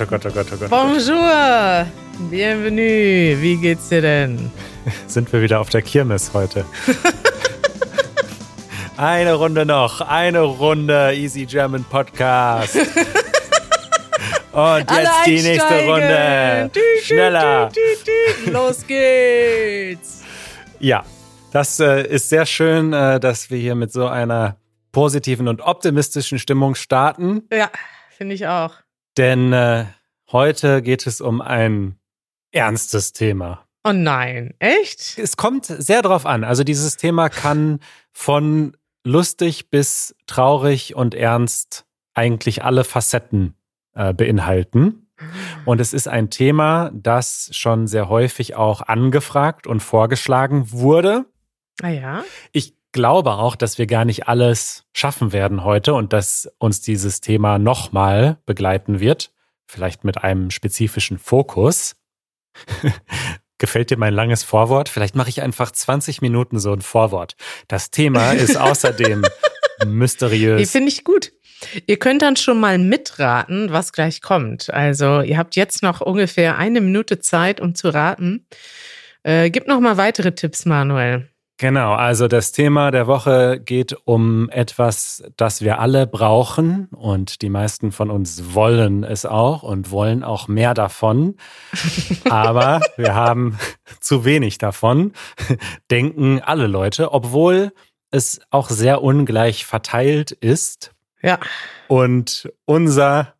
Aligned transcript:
Oh 0.00 0.06
Gott, 0.06 0.24
oh 0.26 0.30
Gott, 0.30 0.30
oh 0.30 0.30
Gott, 0.30 0.46
oh 0.52 0.56
Gott. 0.58 0.70
Bonjour! 0.70 1.86
Bienvenue! 2.30 3.36
Wie 3.42 3.56
geht's 3.56 3.88
dir 3.88 4.00
denn? 4.00 4.48
Sind 5.08 5.32
wir 5.32 5.42
wieder 5.42 5.58
auf 5.58 5.70
der 5.70 5.82
Kirmes 5.82 6.32
heute? 6.34 6.64
eine 8.96 9.34
Runde 9.34 9.66
noch, 9.66 10.00
eine 10.00 10.42
Runde 10.42 11.14
Easy 11.14 11.46
German 11.46 11.82
Podcast. 11.82 12.76
Und 14.52 14.88
jetzt 14.88 15.26
die 15.26 15.42
nächste 15.42 15.86
Runde. 15.86 16.70
Schneller. 17.02 17.68
Los 18.46 18.86
geht's. 18.86 20.22
Ja, 20.78 21.04
das 21.50 21.80
äh, 21.80 22.06
ist 22.06 22.28
sehr 22.28 22.46
schön, 22.46 22.92
äh, 22.92 23.18
dass 23.18 23.50
wir 23.50 23.58
hier 23.58 23.74
mit 23.74 23.92
so 23.92 24.06
einer 24.06 24.58
positiven 24.92 25.48
und 25.48 25.60
optimistischen 25.60 26.38
Stimmung 26.38 26.76
starten. 26.76 27.42
Ja, 27.50 27.68
finde 28.16 28.36
ich 28.36 28.46
auch. 28.46 28.74
Denn 29.18 29.52
äh, 29.52 29.86
heute 30.30 30.80
geht 30.80 31.06
es 31.06 31.20
um 31.20 31.40
ein 31.40 31.98
ernstes 32.52 33.12
Thema. 33.12 33.66
Oh 33.82 33.92
nein, 33.92 34.54
echt? 34.60 35.18
Es 35.18 35.36
kommt 35.36 35.66
sehr 35.66 36.02
drauf 36.02 36.24
an. 36.24 36.44
Also 36.44 36.62
dieses 36.62 36.96
Thema 36.96 37.28
kann 37.28 37.80
von 38.12 38.76
lustig 39.04 39.70
bis 39.70 40.14
traurig 40.26 40.94
und 40.94 41.16
ernst 41.16 41.84
eigentlich 42.14 42.62
alle 42.62 42.84
Facetten 42.84 43.54
äh, 43.94 44.14
beinhalten. 44.14 45.08
Und 45.64 45.80
es 45.80 45.92
ist 45.92 46.06
ein 46.06 46.30
Thema, 46.30 46.92
das 46.94 47.50
schon 47.52 47.88
sehr 47.88 48.08
häufig 48.08 48.54
auch 48.54 48.82
angefragt 48.82 49.66
und 49.66 49.80
vorgeschlagen 49.80 50.70
wurde. 50.70 51.26
Ah 51.82 51.88
ja. 51.88 52.24
Ich 52.52 52.77
glaube 52.92 53.32
auch, 53.32 53.56
dass 53.56 53.78
wir 53.78 53.86
gar 53.86 54.04
nicht 54.04 54.28
alles 54.28 54.84
schaffen 54.92 55.32
werden 55.32 55.64
heute 55.64 55.94
und 55.94 56.12
dass 56.12 56.50
uns 56.58 56.80
dieses 56.80 57.20
Thema 57.20 57.58
nochmal 57.58 58.38
begleiten 58.46 59.00
wird. 59.00 59.32
Vielleicht 59.66 60.04
mit 60.04 60.18
einem 60.24 60.50
spezifischen 60.50 61.18
Fokus. 61.18 61.96
Gefällt 63.58 63.90
dir 63.90 63.98
mein 63.98 64.14
langes 64.14 64.44
Vorwort? 64.44 64.88
Vielleicht 64.88 65.16
mache 65.16 65.28
ich 65.28 65.42
einfach 65.42 65.70
20 65.72 66.22
Minuten 66.22 66.58
so 66.58 66.72
ein 66.72 66.80
Vorwort. 66.80 67.34
Das 67.66 67.90
Thema 67.90 68.32
ist 68.32 68.56
außerdem 68.60 69.24
mysteriös. 69.86 70.60
Die 70.60 70.66
finde 70.66 70.88
ich 70.88 71.04
gut. 71.04 71.32
Ihr 71.86 71.98
könnt 71.98 72.22
dann 72.22 72.36
schon 72.36 72.60
mal 72.60 72.78
mitraten, 72.78 73.72
was 73.72 73.92
gleich 73.92 74.22
kommt. 74.22 74.72
Also 74.72 75.22
ihr 75.22 75.36
habt 75.38 75.56
jetzt 75.56 75.82
noch 75.82 76.00
ungefähr 76.00 76.56
eine 76.56 76.80
Minute 76.80 77.18
Zeit, 77.18 77.60
um 77.60 77.74
zu 77.74 77.92
raten. 77.92 78.46
Äh, 79.24 79.50
gib 79.50 79.66
noch 79.66 79.80
mal 79.80 79.96
weitere 79.96 80.32
Tipps, 80.32 80.64
Manuel. 80.64 81.28
Genau, 81.60 81.94
also 81.94 82.28
das 82.28 82.52
Thema 82.52 82.92
der 82.92 83.08
Woche 83.08 83.58
geht 83.58 83.96
um 84.04 84.48
etwas, 84.48 85.24
das 85.36 85.60
wir 85.60 85.80
alle 85.80 86.06
brauchen 86.06 86.86
und 86.92 87.42
die 87.42 87.50
meisten 87.50 87.90
von 87.90 88.12
uns 88.12 88.54
wollen 88.54 89.02
es 89.02 89.26
auch 89.26 89.64
und 89.64 89.90
wollen 89.90 90.22
auch 90.22 90.46
mehr 90.46 90.72
davon. 90.72 91.36
Aber 92.30 92.80
wir 92.96 93.16
haben 93.16 93.58
zu 93.98 94.24
wenig 94.24 94.58
davon, 94.58 95.12
denken 95.90 96.40
alle 96.40 96.68
Leute, 96.68 97.12
obwohl 97.12 97.72
es 98.12 98.40
auch 98.50 98.70
sehr 98.70 99.02
ungleich 99.02 99.66
verteilt 99.66 100.30
ist. 100.30 100.92
Ja. 101.22 101.40
Und 101.88 102.52
unser 102.66 103.34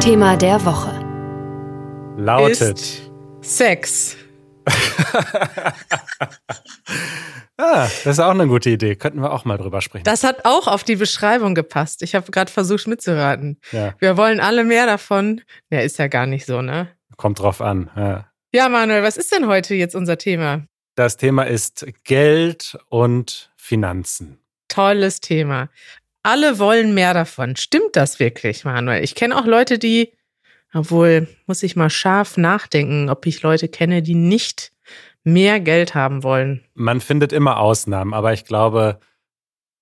Thema 0.00 0.38
der 0.38 0.64
Woche 0.64 1.04
lautet 2.16 2.80
Ist 2.80 3.10
Sex. 3.42 4.16
ah, 7.56 7.88
das 8.04 8.06
ist 8.06 8.20
auch 8.20 8.30
eine 8.30 8.46
gute 8.46 8.70
Idee. 8.70 8.96
Könnten 8.96 9.20
wir 9.20 9.32
auch 9.32 9.44
mal 9.44 9.58
drüber 9.58 9.80
sprechen. 9.80 10.04
Das 10.04 10.24
hat 10.24 10.44
auch 10.44 10.66
auf 10.66 10.84
die 10.84 10.96
Beschreibung 10.96 11.54
gepasst. 11.54 12.02
Ich 12.02 12.14
habe 12.14 12.30
gerade 12.30 12.50
versucht 12.50 12.86
mitzuraten. 12.86 13.58
Ja. 13.72 13.94
Wir 13.98 14.16
wollen 14.16 14.40
alle 14.40 14.64
mehr 14.64 14.86
davon. 14.86 15.42
Ja, 15.70 15.80
ist 15.80 15.98
ja 15.98 16.08
gar 16.08 16.26
nicht 16.26 16.46
so, 16.46 16.62
ne? 16.62 16.88
Kommt 17.16 17.38
drauf 17.38 17.60
an. 17.60 17.90
Ja. 17.96 18.26
Ja, 18.52 18.68
Manuel, 18.68 19.02
was 19.02 19.16
ist 19.16 19.32
denn 19.32 19.46
heute 19.46 19.74
jetzt 19.74 19.94
unser 19.94 20.18
Thema? 20.18 20.62
Das 20.94 21.16
Thema 21.16 21.44
ist 21.44 21.86
Geld 22.04 22.78
und 22.88 23.52
Finanzen. 23.56 24.38
Tolles 24.68 25.20
Thema. 25.20 25.68
Alle 26.22 26.58
wollen 26.58 26.94
mehr 26.94 27.14
davon. 27.14 27.56
Stimmt 27.56 27.94
das 27.94 28.18
wirklich, 28.18 28.64
Manuel? 28.64 29.04
Ich 29.04 29.14
kenne 29.14 29.36
auch 29.36 29.44
Leute, 29.44 29.78
die, 29.78 30.12
obwohl 30.76 31.28
muss 31.46 31.62
ich 31.62 31.76
mal 31.76 31.90
scharf 31.90 32.36
nachdenken, 32.36 33.08
ob 33.10 33.26
ich 33.26 33.42
Leute 33.42 33.68
kenne, 33.68 34.02
die 34.02 34.14
nicht 34.14 34.72
mehr 35.24 35.58
Geld 35.60 35.94
haben 35.94 36.22
wollen. 36.22 36.64
Man 36.74 37.00
findet 37.00 37.32
immer 37.32 37.58
Ausnahmen, 37.58 38.14
aber 38.14 38.32
ich 38.32 38.44
glaube, 38.44 39.00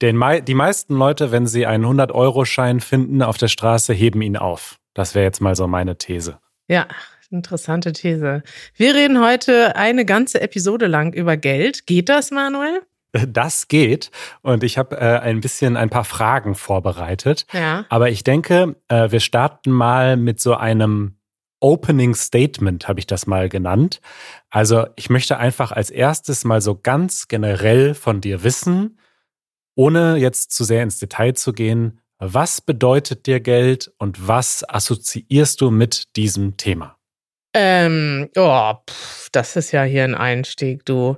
mei 0.03 0.41
die 0.41 0.55
meisten 0.55 0.95
Leute, 0.95 1.33
wenn 1.33 1.47
sie 1.47 1.67
einen 1.67 1.85
100-Euro-Schein 1.85 2.81
finden 2.81 3.23
auf 3.23 3.37
der 3.39 3.49
Straße, 3.49 3.93
heben 3.93 4.23
ihn 4.23 4.37
auf. 4.37 4.79
Das 4.95 5.15
wäre 5.15 5.25
jetzt 5.25 5.41
mal 5.41 5.57
so 5.57 5.67
meine 5.67 5.99
These. 5.99 6.39
Ja, 6.69 6.87
interessante 7.31 7.93
These. 7.93 8.43
Wir 8.75 8.95
reden 8.95 9.23
heute 9.23 9.77
eine 9.77 10.05
ganze 10.05 10.41
Episode 10.41 10.87
lang 10.87 11.13
über 11.13 11.37
Geld. 11.37 11.87
Geht 11.87 12.09
das, 12.09 12.31
Manuel? 12.31 12.83
Das 13.29 13.69
geht. 13.69 14.11
Und 14.43 14.65
ich 14.65 14.77
habe 14.77 14.97
äh, 14.97 15.19
ein 15.21 15.41
bisschen 15.41 15.77
ein 15.77 15.91
paar 15.91 16.05
Fragen 16.05 16.55
vorbereitet. 16.55 17.47
Ja. 17.53 17.87
Aber 17.89 18.11
ich 18.11 18.25
denke, 18.25 18.77
äh, 18.89 19.11
wir 19.11 19.21
starten 19.21 19.71
mal 19.71 20.17
mit 20.17 20.41
so 20.41 20.55
einem 20.55 21.17
Opening 21.61 22.15
Statement, 22.15 22.89
habe 22.89 23.01
ich 23.01 23.07
das 23.07 23.27
mal 23.27 23.49
genannt. 23.49 24.01
Also 24.51 24.87
ich 24.97 25.09
möchte 25.11 25.39
einfach 25.39 25.73
als 25.73 25.91
erstes 25.91 26.45
mal 26.45 26.61
so 26.61 26.79
ganz 26.79 27.29
generell 27.29 27.95
von 27.95 28.21
dir 28.21 28.43
wissen, 28.43 28.99
ohne 29.75 30.17
jetzt 30.17 30.53
zu 30.53 30.65
sehr 30.65 30.83
ins 30.83 30.99
Detail 30.99 31.35
zu 31.35 31.53
gehen, 31.53 32.01
was 32.19 32.61
bedeutet 32.61 33.27
dir 33.27 33.41
Geld 33.41 33.93
und 33.99 34.29
was 34.29 34.69
assoziierst 34.69 35.61
du 35.61 35.71
mit 35.71 36.17
diesem 36.17 36.57
Thema? 36.57 36.97
Ähm, 37.55 38.29
oh, 38.37 38.75
pff, 38.89 39.31
das 39.31 39.57
ist 39.57 39.73
ja 39.73 39.85
hier 39.85 40.05
ein 40.05 40.15
Einstieg, 40.15 40.85
du. 40.85 41.17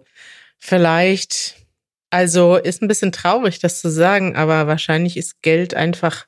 Vielleicht, 0.59 1.66
also 2.11 2.57
ist 2.57 2.83
ein 2.83 2.89
bisschen 2.89 3.13
traurig, 3.13 3.59
das 3.59 3.81
zu 3.81 3.91
sagen, 3.91 4.37
aber 4.37 4.67
wahrscheinlich 4.67 5.17
ist 5.17 5.43
Geld 5.43 5.75
einfach 5.75 6.27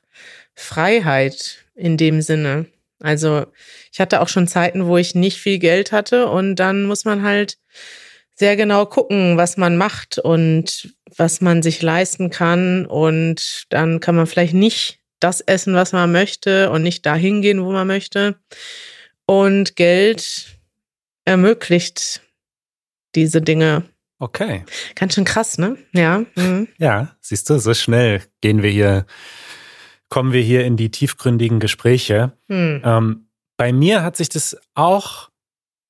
Freiheit 0.53 1.65
in 1.75 1.97
dem 1.97 2.21
Sinne. 2.21 2.65
Also 3.01 3.45
ich 3.91 3.99
hatte 3.99 4.21
auch 4.21 4.27
schon 4.27 4.47
Zeiten, 4.47 4.85
wo 4.87 4.97
ich 4.97 5.15
nicht 5.15 5.39
viel 5.39 5.57
Geld 5.57 5.91
hatte 5.91 6.27
und 6.27 6.55
dann 6.57 6.83
muss 6.83 7.05
man 7.05 7.23
halt 7.23 7.57
sehr 8.35 8.55
genau 8.55 8.85
gucken, 8.85 9.37
was 9.37 9.57
man 9.57 9.77
macht 9.77 10.17
und 10.17 10.93
was 11.15 11.41
man 11.41 11.61
sich 11.61 11.81
leisten 11.81 12.29
kann 12.29 12.85
und 12.85 13.65
dann 13.69 13.99
kann 13.99 14.15
man 14.15 14.27
vielleicht 14.27 14.53
nicht 14.53 14.99
das 15.19 15.41
essen, 15.41 15.73
was 15.73 15.91
man 15.91 16.11
möchte 16.11 16.69
und 16.71 16.83
nicht 16.83 17.05
dahin 17.05 17.41
gehen, 17.41 17.63
wo 17.63 17.71
man 17.71 17.87
möchte. 17.87 18.39
Und 19.25 19.75
Geld 19.75 20.57
ermöglicht 21.25 22.21
diese 23.15 23.41
Dinge. 23.41 23.83
Okay. 24.19 24.65
Ganz 24.95 25.15
schön 25.15 25.23
krass, 25.23 25.57
ne? 25.57 25.77
Ja. 25.93 26.23
Mhm. 26.35 26.67
Ja, 26.77 27.15
siehst 27.21 27.49
du, 27.49 27.57
so 27.57 27.73
schnell 27.73 28.21
gehen 28.41 28.61
wir 28.61 28.69
hier, 28.69 29.05
kommen 30.09 30.33
wir 30.33 30.41
hier 30.41 30.65
in 30.65 30.75
die 30.75 30.91
tiefgründigen 30.91 31.59
Gespräche. 31.59 32.33
Hm. 32.49 32.81
Ähm, 32.83 33.29
bei 33.55 33.71
mir 33.71 34.03
hat 34.03 34.17
sich 34.17 34.29
das 34.29 34.57
auch 34.75 35.29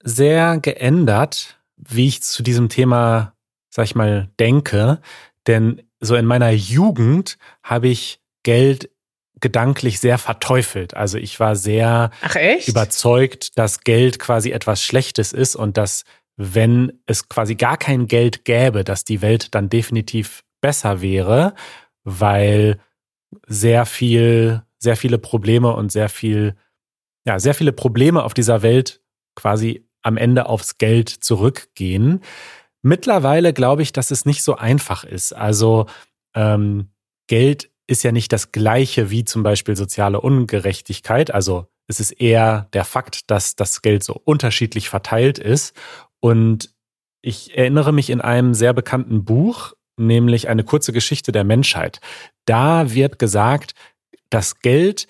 sehr 0.04 0.60
geändert, 0.60 1.60
wie 1.76 2.08
ich 2.08 2.22
zu 2.22 2.44
diesem 2.44 2.70
Thema, 2.70 3.34
sag 3.70 3.86
ich 3.86 3.96
mal, 3.96 4.30
denke. 4.40 5.02
Denn 5.48 5.82
so 6.00 6.16
in 6.16 6.26
meiner 6.26 6.52
Jugend 6.52 7.38
habe 7.64 7.88
ich 7.88 8.22
Geld 8.44 8.90
gedanklich 9.42 10.00
sehr 10.00 10.18
verteufelt. 10.18 10.94
Also 10.94 11.18
ich 11.18 11.40
war 11.40 11.56
sehr 11.56 12.12
überzeugt, 12.68 13.58
dass 13.58 13.82
Geld 13.82 14.20
quasi 14.20 14.52
etwas 14.52 14.84
Schlechtes 14.84 15.34
ist 15.34 15.56
und 15.56 15.78
dass 15.78 16.04
wenn 16.42 17.02
es 17.06 17.28
quasi 17.28 17.56
gar 17.56 17.76
kein 17.76 18.08
Geld 18.08 18.46
gäbe, 18.46 18.86
dass 18.86 19.04
die 19.04 19.22
Welt 19.22 19.54
dann 19.56 19.68
definitiv 19.68 20.46
besser 20.62 21.02
wäre, 21.02 21.54
weil 22.06 22.80
sehr 23.46 23.86
viel, 23.86 24.64
sehr 24.78 24.96
viele 24.96 25.18
Probleme 25.18 25.74
und 25.76 25.92
sehr 25.92 26.08
viel, 26.08 26.56
ja, 27.26 27.40
sehr 27.40 27.54
viele 27.54 27.74
Probleme 27.74 28.24
auf 28.24 28.34
dieser 28.34 28.62
Welt 28.62 29.02
quasi 29.36 29.86
am 30.02 30.16
Ende 30.16 30.46
aufs 30.46 30.78
Geld 30.78 31.10
zurückgehen. 31.10 32.22
Mittlerweile 32.82 33.52
glaube 33.52 33.82
ich, 33.82 33.92
dass 33.92 34.10
es 34.10 34.26
nicht 34.26 34.42
so 34.42 34.56
einfach 34.56 35.04
ist. 35.04 35.34
Also 35.34 35.88
ähm, 36.36 36.88
Geld 37.28 37.70
ist 37.86 38.04
ja 38.04 38.14
nicht 38.14 38.32
das 38.32 38.54
gleiche 38.54 39.10
wie 39.10 39.26
zum 39.26 39.44
Beispiel 39.44 39.76
soziale 39.76 40.22
Ungerechtigkeit. 40.22 41.32
Also 41.32 41.68
es 41.88 42.00
ist 42.00 42.12
eher 42.12 42.70
der 42.72 42.86
Fakt, 42.86 43.30
dass 43.30 43.56
das 43.58 43.82
Geld 43.82 44.04
so 44.04 44.22
unterschiedlich 44.24 44.90
verteilt 44.90 45.40
ist. 45.40 45.76
Und 46.20 46.70
ich 47.22 47.58
erinnere 47.58 47.92
mich 47.92 48.10
in 48.10 48.22
einem 48.22 48.54
sehr 48.54 48.74
bekannten 48.74 49.26
Buch, 49.26 49.74
nämlich 49.98 50.48
eine 50.48 50.64
kurze 50.64 50.94
Geschichte 50.94 51.32
der 51.32 51.44
Menschheit. 51.44 52.00
Da 52.46 52.94
wird 52.94 53.20
gesagt, 53.20 53.74
dass 54.30 54.60
Geld 54.60 55.08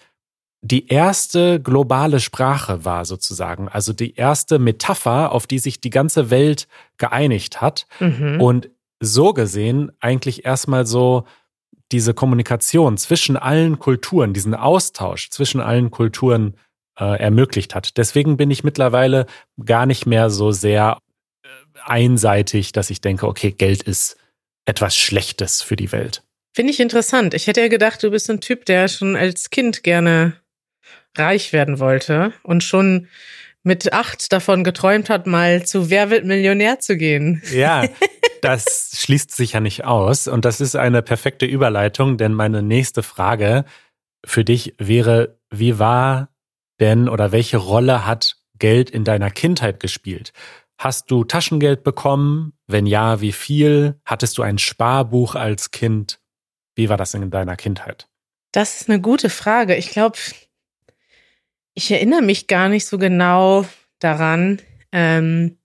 die 0.62 0.88
erste 0.88 1.62
globale 1.62 2.20
Sprache 2.20 2.84
war 2.84 3.06
sozusagen, 3.06 3.70
also 3.70 3.94
die 3.94 4.16
erste 4.16 4.60
Metapher, 4.60 5.32
auf 5.32 5.48
die 5.48 5.60
sich 5.60 5.80
die 5.80 5.90
ganze 5.90 6.30
Welt 6.32 6.68
geeinigt 6.98 7.62
hat 7.62 7.86
Mhm. 8.00 8.42
und 8.42 8.70
so 9.00 9.34
gesehen 9.34 9.92
eigentlich 10.02 10.44
erstmal 10.44 10.86
so 10.86 11.24
diese 11.94 12.14
Kommunikation 12.14 12.98
zwischen 12.98 13.38
allen 13.38 13.80
Kulturen, 13.80 14.34
diesen 14.34 14.54
Austausch 14.54 15.30
zwischen 15.30 15.62
allen 15.62 15.92
Kulturen 15.92 16.56
äh, 17.00 17.20
ermöglicht 17.20 17.76
hat. 17.76 17.98
Deswegen 17.98 18.38
bin 18.38 18.52
ich 18.52 18.64
mittlerweile 18.64 19.26
gar 19.64 19.86
nicht 19.86 20.06
mehr 20.06 20.30
so 20.30 20.52
sehr 20.52 21.00
äh, 21.44 21.48
einseitig, 21.86 22.72
dass 22.72 22.90
ich 22.90 23.02
denke, 23.02 23.28
okay, 23.28 23.52
Geld 23.52 23.84
ist 23.84 24.18
etwas 24.66 24.96
Schlechtes 24.96 25.62
für 25.62 25.76
die 25.76 25.92
Welt. 25.92 26.24
Finde 26.54 26.72
ich 26.74 26.80
interessant. 26.80 27.34
Ich 27.34 27.48
hätte 27.48 27.62
ja 27.62 27.68
gedacht, 27.68 28.04
du 28.04 28.12
bist 28.12 28.30
ein 28.30 28.42
Typ, 28.42 28.66
der 28.66 28.88
schon 28.88 29.16
als 29.16 29.50
Kind 29.50 29.84
gerne 29.84 30.34
reich 31.18 31.54
werden 31.54 31.80
wollte 31.80 32.34
und 32.44 32.64
schon 32.64 33.08
mit 33.64 33.94
acht 33.94 34.32
davon 34.32 34.64
geträumt 34.64 35.10
hat, 35.10 35.28
mal 35.28 35.66
zu 35.66 35.90
Wer 35.90 36.10
wird 36.10 36.26
Millionär 36.26 36.80
zu 36.80 36.98
gehen. 36.98 37.42
Ja, 37.52 37.86
das 38.42 38.92
schließt 38.96 39.36
sich 39.36 39.54
ja 39.54 39.60
nicht 39.60 39.86
aus. 39.86 40.28
Und 40.28 40.46
das 40.46 40.62
ist 40.62 40.76
eine 40.76 41.02
perfekte 41.02 41.46
Überleitung, 41.46 42.18
denn 42.18 42.34
meine 42.34 42.64
nächste 42.64 43.04
Frage 43.04 43.66
für 44.26 44.44
dich 44.44 44.76
wäre, 44.78 45.40
wie 45.50 45.80
war 45.80 46.30
denn 46.80 47.10
oder 47.10 47.32
welche 47.32 47.58
Rolle 47.58 48.06
hat 48.06 48.38
Geld 48.58 48.90
in 48.90 49.04
deiner 49.04 49.30
Kindheit 49.30 49.80
gespielt? 49.80 50.34
Hast 50.78 51.12
du 51.12 51.24
Taschengeld 51.24 51.84
bekommen? 51.84 52.54
Wenn 52.68 52.86
ja, 52.86 53.22
wie 53.22 53.34
viel? 53.34 54.00
Hattest 54.06 54.38
du 54.38 54.44
ein 54.44 54.58
Sparbuch 54.58 55.36
als 55.36 55.72
Kind? 55.72 56.20
Wie 56.76 56.90
war 56.90 56.98
das 56.98 57.14
in 57.14 57.30
deiner 57.30 57.58
Kindheit? 57.58 58.08
Das 58.54 58.82
ist 58.82 58.90
eine 58.90 59.02
gute 59.02 59.30
Frage. 59.30 59.76
Ich 59.76 59.90
glaube, 59.90 60.18
ich 61.74 61.92
erinnere 61.92 62.22
mich 62.22 62.48
gar 62.48 62.70
nicht 62.70 62.86
so 62.86 62.98
genau 62.98 63.66
daran, 64.00 64.62
ähm, 64.92 65.59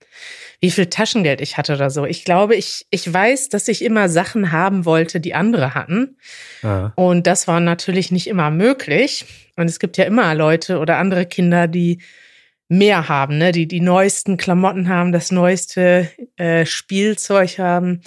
wie 0.64 0.70
viel 0.70 0.86
Taschengeld 0.86 1.42
ich 1.42 1.58
hatte 1.58 1.74
oder 1.74 1.90
so. 1.90 2.06
Ich 2.06 2.24
glaube, 2.24 2.56
ich, 2.56 2.86
ich 2.88 3.12
weiß, 3.12 3.50
dass 3.50 3.68
ich 3.68 3.84
immer 3.84 4.08
Sachen 4.08 4.50
haben 4.50 4.86
wollte, 4.86 5.20
die 5.20 5.34
andere 5.34 5.74
hatten. 5.74 6.16
Ja. 6.62 6.94
Und 6.96 7.26
das 7.26 7.46
war 7.46 7.60
natürlich 7.60 8.10
nicht 8.10 8.26
immer 8.28 8.50
möglich. 8.50 9.26
Und 9.56 9.66
es 9.66 9.78
gibt 9.78 9.98
ja 9.98 10.04
immer 10.04 10.34
Leute 10.34 10.78
oder 10.78 10.96
andere 10.96 11.26
Kinder, 11.26 11.68
die 11.68 12.00
mehr 12.70 13.10
haben, 13.10 13.36
ne? 13.36 13.52
die 13.52 13.68
die 13.68 13.82
neuesten 13.82 14.38
Klamotten 14.38 14.88
haben, 14.88 15.12
das 15.12 15.30
neueste 15.30 16.10
äh, 16.36 16.64
Spielzeug 16.64 17.58
haben. 17.58 18.00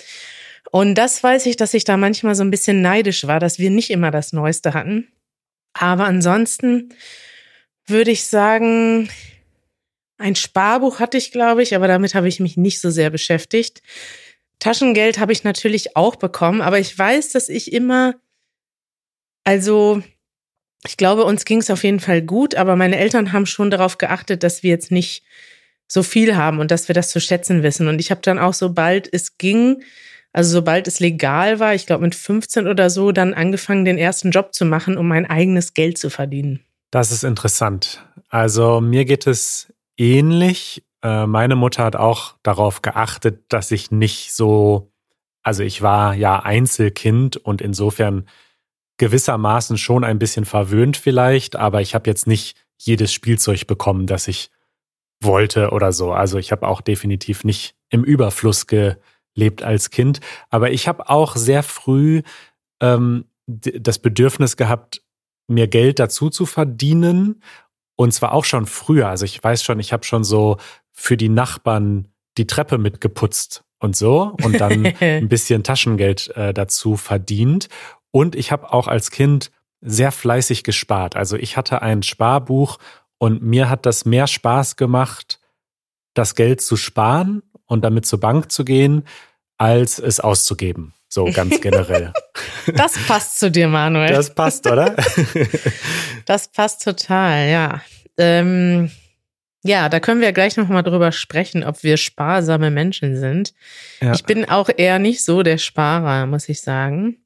Und 0.72 0.96
das 0.96 1.22
weiß 1.22 1.46
ich, 1.46 1.58
dass 1.58 1.76
ich 1.76 1.84
da 1.84 1.96
manchmal 1.96 2.34
so 2.34 2.44
ein 2.44 2.50
bisschen 2.50 2.82
neidisch 2.82 3.28
war, 3.28 3.40
dass 3.40 3.60
wir 3.60 3.70
nicht 3.70 3.92
immer 3.92 4.10
das 4.10 4.34
Neueste 4.34 4.74
hatten. 4.74 5.10
Aber 5.74 6.06
ansonsten 6.06 6.90
würde 7.86 8.10
ich 8.10 8.26
sagen, 8.26 9.10
ein 10.18 10.36
Sparbuch 10.36 11.00
hatte 11.00 11.18
ich, 11.18 11.32
glaube 11.32 11.64
ich, 11.64 11.76
aber 11.76 11.88
damit 11.88 12.16
habe 12.16 12.28
ich 12.28 12.40
mich 12.40 12.58
nicht 12.58 12.80
so 12.82 12.90
sehr 12.90 13.10
beschäftigt. 13.10 13.82
Taschengeld 14.60 15.20
habe 15.20 15.32
ich 15.32 15.44
natürlich 15.44 15.96
auch 15.96 16.16
bekommen, 16.16 16.62
aber 16.62 16.80
ich 16.80 16.98
weiß, 16.98 17.32
dass 17.32 17.50
ich 17.50 17.72
immer, 17.72 18.16
also 19.44 20.02
ich 20.86 20.98
glaube, 20.98 21.26
uns 21.26 21.46
ging 21.46 21.60
es 21.60 21.70
auf 21.70 21.84
jeden 21.84 22.00
Fall 22.00 22.22
gut, 22.22 22.56
aber 22.56 22.76
meine 22.76 22.98
Eltern 22.98 23.34
haben 23.34 23.46
schon 23.46 23.70
darauf 23.70 23.98
geachtet, 23.98 24.44
dass 24.44 24.64
wir 24.64 24.72
jetzt 24.72 24.92
nicht 24.92 25.24
so 25.88 26.04
viel 26.04 26.36
haben 26.36 26.60
und 26.60 26.72
dass 26.72 26.88
wir 26.88 26.96
das 26.96 27.10
zu 27.10 27.22
schätzen 27.22 27.64
wissen. 27.64 27.88
Und 27.88 28.00
ich 28.00 28.12
habe 28.12 28.22
dann 28.22 28.40
auch, 28.40 28.54
sobald 28.54 29.12
es 29.12 29.38
ging, 29.38 29.84
also 30.34 30.52
sobald 30.52 30.88
es 30.88 31.00
legal 31.00 31.60
war, 31.60 31.74
ich 31.74 31.86
glaube 31.86 32.04
mit 32.04 32.16
15 32.16 32.68
oder 32.68 32.90
so, 32.90 33.12
dann 33.12 33.34
angefangen, 33.34 33.86
den 33.86 33.98
ersten 33.98 34.32
Job 34.32 34.54
zu 34.54 34.66
machen, 34.66 34.98
um 34.98 35.08
mein 35.08 35.26
eigenes 35.26 35.74
Geld 35.74 35.98
zu 35.98 36.10
verdienen. 36.10 36.62
Das 36.92 37.12
ist 37.12 37.24
interessant. 37.24 38.06
Also 38.30 38.82
mir 38.82 39.06
geht 39.06 39.28
es 39.28 39.74
ähnlich. 39.98 40.84
Äh, 41.04 41.26
meine 41.26 41.56
Mutter 41.56 41.84
hat 41.84 41.96
auch 41.96 42.36
darauf 42.44 42.82
geachtet, 42.82 43.46
dass 43.50 43.72
ich 43.72 43.92
nicht 43.92 44.34
so, 44.34 44.92
also 45.44 45.64
ich 45.64 45.82
war 45.82 46.14
ja 46.14 46.40
Einzelkind 46.40 47.38
und 47.38 47.62
insofern 47.62 48.28
gewissermaßen 48.98 49.78
schon 49.78 50.04
ein 50.04 50.20
bisschen 50.20 50.46
verwöhnt 50.46 50.98
vielleicht, 50.98 51.56
aber 51.56 51.82
ich 51.82 51.94
habe 51.94 52.10
jetzt 52.10 52.28
nicht 52.28 52.58
jedes 52.78 53.14
Spielzeug 53.14 53.68
bekommen, 53.68 54.08
das 54.08 54.28
ich 54.28 54.52
wollte 55.22 55.72
oder 55.72 55.92
so. 55.92 56.12
Also 56.14 56.38
ich 56.38 56.52
habe 56.52 56.68
auch 56.68 56.82
definitiv 56.82 57.44
nicht 57.44 57.76
im 57.90 58.04
Überfluss 58.04 58.68
gelebt 58.68 59.64
als 59.64 59.90
Kind, 59.90 60.20
aber 60.50 60.72
ich 60.72 60.88
habe 60.88 61.10
auch 61.10 61.36
sehr 61.36 61.64
früh 61.64 62.22
ähm, 62.82 63.26
das 63.48 64.00
Bedürfnis 64.00 64.58
gehabt, 64.58 65.02
mir 65.48 65.68
Geld 65.68 66.00
dazu 66.00 66.30
zu 66.30 66.46
verdienen. 66.46 67.42
Und 67.98 68.14
zwar 68.14 68.32
auch 68.32 68.46
schon 68.46 68.66
früher. 68.66 69.10
Also 69.10 69.26
ich 69.26 69.44
weiß 69.44 69.64
schon, 69.64 69.80
ich 69.80 69.92
habe 69.92 70.06
schon 70.06 70.24
so 70.24 70.58
für 70.94 71.18
die 71.18 71.30
Nachbarn 71.30 72.08
die 72.38 72.48
Treppe 72.48 72.78
mitgeputzt 72.78 73.64
und 73.80 73.98
so 73.98 74.36
und 74.44 74.62
dann 74.62 74.86
ein 75.00 75.28
bisschen 75.28 75.64
Taschengeld 75.64 76.30
äh, 76.38 76.54
dazu 76.54 76.96
verdient. 76.96 77.68
Und 78.12 78.36
ich 78.36 78.52
habe 78.52 78.72
auch 78.72 78.88
als 78.88 79.12
Kind 79.12 79.52
sehr 79.82 80.12
fleißig 80.12 80.64
gespart. 80.64 81.16
Also 81.16 81.36
ich 81.38 81.58
hatte 81.58 81.82
ein 81.82 82.04
Sparbuch 82.04 82.78
und 83.18 83.42
mir 83.42 83.70
hat 83.70 83.86
das 83.86 84.06
mehr 84.06 84.28
Spaß 84.28 84.76
gemacht, 84.76 85.40
das 86.14 86.36
Geld 86.36 86.62
zu 86.62 86.78
sparen 86.78 87.44
und 87.66 87.84
damit 87.84 88.06
zur 88.06 88.20
Bank 88.20 88.52
zu 88.52 88.64
gehen, 88.64 89.04
als 89.58 90.00
es 90.00 90.20
auszugeben. 90.20 90.94
So 91.10 91.26
ganz 91.26 91.62
generell. 91.62 92.14
Das 92.76 92.98
passt 93.08 93.40
zu 93.40 93.50
dir, 93.50 93.68
Manuel. 93.68 94.14
Das 94.14 94.34
passt, 94.34 94.68
oder? 94.68 94.96
Das 96.28 96.50
passt 96.50 96.84
total, 96.84 97.50
ja. 97.50 97.82
Ähm, 98.18 98.92
ja, 99.64 99.88
da 99.88 100.02
können 100.02 100.20
wir 100.20 100.34
gleich 100.34 100.58
nochmal 100.58 100.84
drüber 100.84 101.14
sprechen, 101.14 101.64
ob 101.64 101.84
wir 101.84 101.96
sparsame 101.96 102.70
Menschen 102.70 103.16
sind. 103.16 103.54
Ja. 104.02 104.14
Ich 104.14 104.26
bin 104.26 104.48
auch 104.48 104.70
eher 104.76 105.00
nicht 105.00 105.24
so 105.24 105.42
der 105.42 105.58
Sparer, 105.58 106.26
muss 106.26 106.50
ich 106.50 106.60
sagen. 106.60 107.18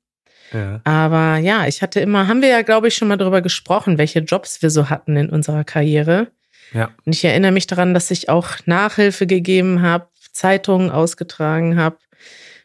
Ja. 0.53 0.81
Aber 0.83 1.37
ja, 1.37 1.65
ich 1.65 1.81
hatte 1.81 1.99
immer, 1.99 2.27
haben 2.27 2.43
wir 2.43 2.49
ja, 2.49 2.61
glaube 2.61 2.89
ich, 2.89 2.95
schon 2.95 3.07
mal 3.07 3.17
drüber 3.17 3.41
gesprochen, 3.41 3.97
welche 3.97 4.19
Jobs 4.19 4.61
wir 4.61 4.69
so 4.69 4.89
hatten 4.91 5.17
in 5.17 5.29
unserer 5.31 5.63
Karriere. 5.63 6.27
Ja. 6.71 6.91
Und 7.03 7.15
ich 7.15 7.25
erinnere 7.25 7.51
mich 7.51 7.65
daran, 7.65 7.95
dass 7.95 8.11
ich 8.11 8.29
auch 8.29 8.49
Nachhilfe 8.65 9.25
gegeben 9.25 9.81
habe, 9.81 10.09
Zeitungen 10.31 10.91
ausgetragen 10.91 11.75
habe, 11.75 11.97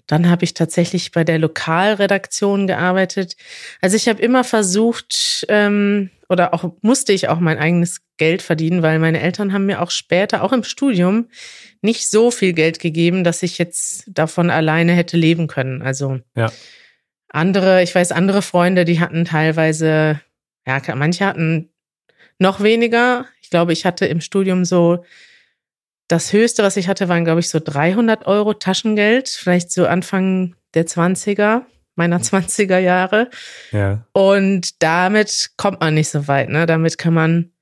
dann 0.06 0.28
habe 0.28 0.44
ich 0.44 0.54
tatsächlich 0.54 1.12
bei 1.12 1.24
der 1.24 1.38
Lokalredaktion 1.38 2.66
gearbeitet. 2.66 3.36
Also 3.80 3.96
ich 3.96 4.08
habe 4.08 4.22
immer 4.22 4.44
versucht, 4.44 5.44
ähm, 5.48 6.10
oder 6.28 6.54
auch 6.54 6.72
musste 6.82 7.12
ich 7.12 7.28
auch 7.28 7.40
mein 7.40 7.58
eigenes 7.58 8.00
Geld 8.16 8.42
verdienen, 8.42 8.82
weil 8.82 8.98
meine 8.98 9.20
Eltern 9.20 9.52
haben 9.52 9.66
mir 9.66 9.82
auch 9.82 9.90
später, 9.90 10.42
auch 10.42 10.52
im 10.52 10.64
Studium, 10.64 11.28
nicht 11.82 12.08
so 12.08 12.30
viel 12.30 12.52
Geld 12.52 12.78
gegeben, 12.80 13.24
dass 13.24 13.42
ich 13.42 13.58
jetzt 13.58 14.04
davon 14.08 14.50
alleine 14.50 14.92
hätte 14.92 15.16
leben 15.16 15.46
können. 15.48 15.82
Also 15.82 16.20
ja. 16.34 16.50
andere, 17.28 17.82
ich 17.82 17.94
weiß, 17.94 18.12
andere 18.12 18.42
Freunde, 18.42 18.84
die 18.84 19.00
hatten 19.00 19.24
teilweise, 19.24 20.20
ja, 20.66 20.80
manche 20.94 21.26
hatten 21.26 21.70
noch 22.38 22.62
weniger. 22.62 23.26
Ich 23.40 23.50
glaube, 23.50 23.72
ich 23.72 23.84
hatte 23.84 24.06
im 24.06 24.20
Studium 24.20 24.64
so 24.64 25.04
das 26.08 26.32
höchste, 26.32 26.62
was 26.62 26.76
ich 26.76 26.88
hatte, 26.88 27.08
waren, 27.08 27.24
glaube 27.24 27.40
ich, 27.40 27.48
so 27.48 27.58
300 27.62 28.26
Euro 28.26 28.54
Taschengeld, 28.54 29.28
vielleicht 29.28 29.72
so 29.72 29.86
Anfang 29.86 30.54
der 30.74 30.86
20er, 30.86 31.62
meiner 31.96 32.20
20er 32.20 32.78
Jahre. 32.78 33.30
Ja. 33.72 34.06
Und 34.12 34.82
damit 34.82 35.50
kommt 35.56 35.80
man 35.80 35.94
nicht 35.94 36.10
so 36.10 36.28
weit. 36.28 36.48
Ne? 36.48 36.66
Damit 36.66 36.98
kann 36.98 37.14
man, 37.14 37.52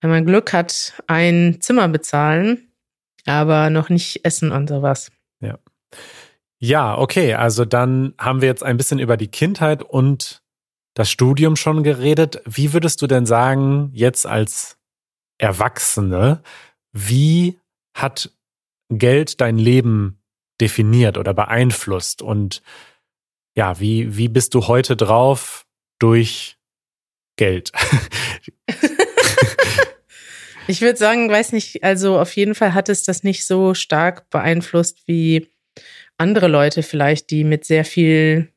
wenn 0.00 0.10
man 0.10 0.26
Glück 0.26 0.52
hat, 0.52 0.94
ein 1.06 1.58
Zimmer 1.60 1.88
bezahlen, 1.88 2.72
aber 3.26 3.70
noch 3.70 3.88
nicht 3.88 4.24
essen 4.24 4.52
und 4.52 4.68
sowas. 4.68 5.10
Ja. 5.40 5.58
Ja, 6.60 6.98
okay. 6.98 7.34
Also 7.34 7.64
dann 7.64 8.14
haben 8.18 8.40
wir 8.40 8.48
jetzt 8.48 8.62
ein 8.62 8.76
bisschen 8.76 8.98
über 8.98 9.16
die 9.16 9.28
Kindheit 9.28 9.82
und 9.82 10.42
das 10.94 11.10
Studium 11.10 11.54
schon 11.56 11.84
geredet. 11.84 12.42
Wie 12.44 12.72
würdest 12.72 13.00
du 13.02 13.06
denn 13.06 13.26
sagen, 13.26 13.90
jetzt 13.92 14.26
als 14.26 14.76
Erwachsene, 15.38 16.42
wie 16.92 17.60
hat 17.94 18.30
Geld 18.90 19.40
dein 19.40 19.58
Leben 19.58 20.22
definiert 20.60 21.18
oder 21.18 21.34
beeinflusst? 21.34 22.22
Und 22.22 22.62
ja, 23.54 23.80
wie, 23.80 24.16
wie 24.16 24.28
bist 24.28 24.54
du 24.54 24.66
heute 24.66 24.96
drauf 24.96 25.66
durch 25.98 26.58
Geld? 27.36 27.72
ich 30.68 30.80
würde 30.80 30.98
sagen, 30.98 31.30
weiß 31.30 31.52
nicht, 31.52 31.82
also 31.82 32.18
auf 32.18 32.34
jeden 32.36 32.54
Fall 32.54 32.74
hat 32.74 32.88
es 32.88 33.02
das 33.02 33.24
nicht 33.24 33.46
so 33.46 33.74
stark 33.74 34.30
beeinflusst 34.30 35.02
wie 35.06 35.48
andere 36.18 36.48
Leute 36.48 36.82
vielleicht, 36.82 37.30
die 37.30 37.44
mit 37.44 37.64
sehr 37.64 37.84
viel 37.84 38.52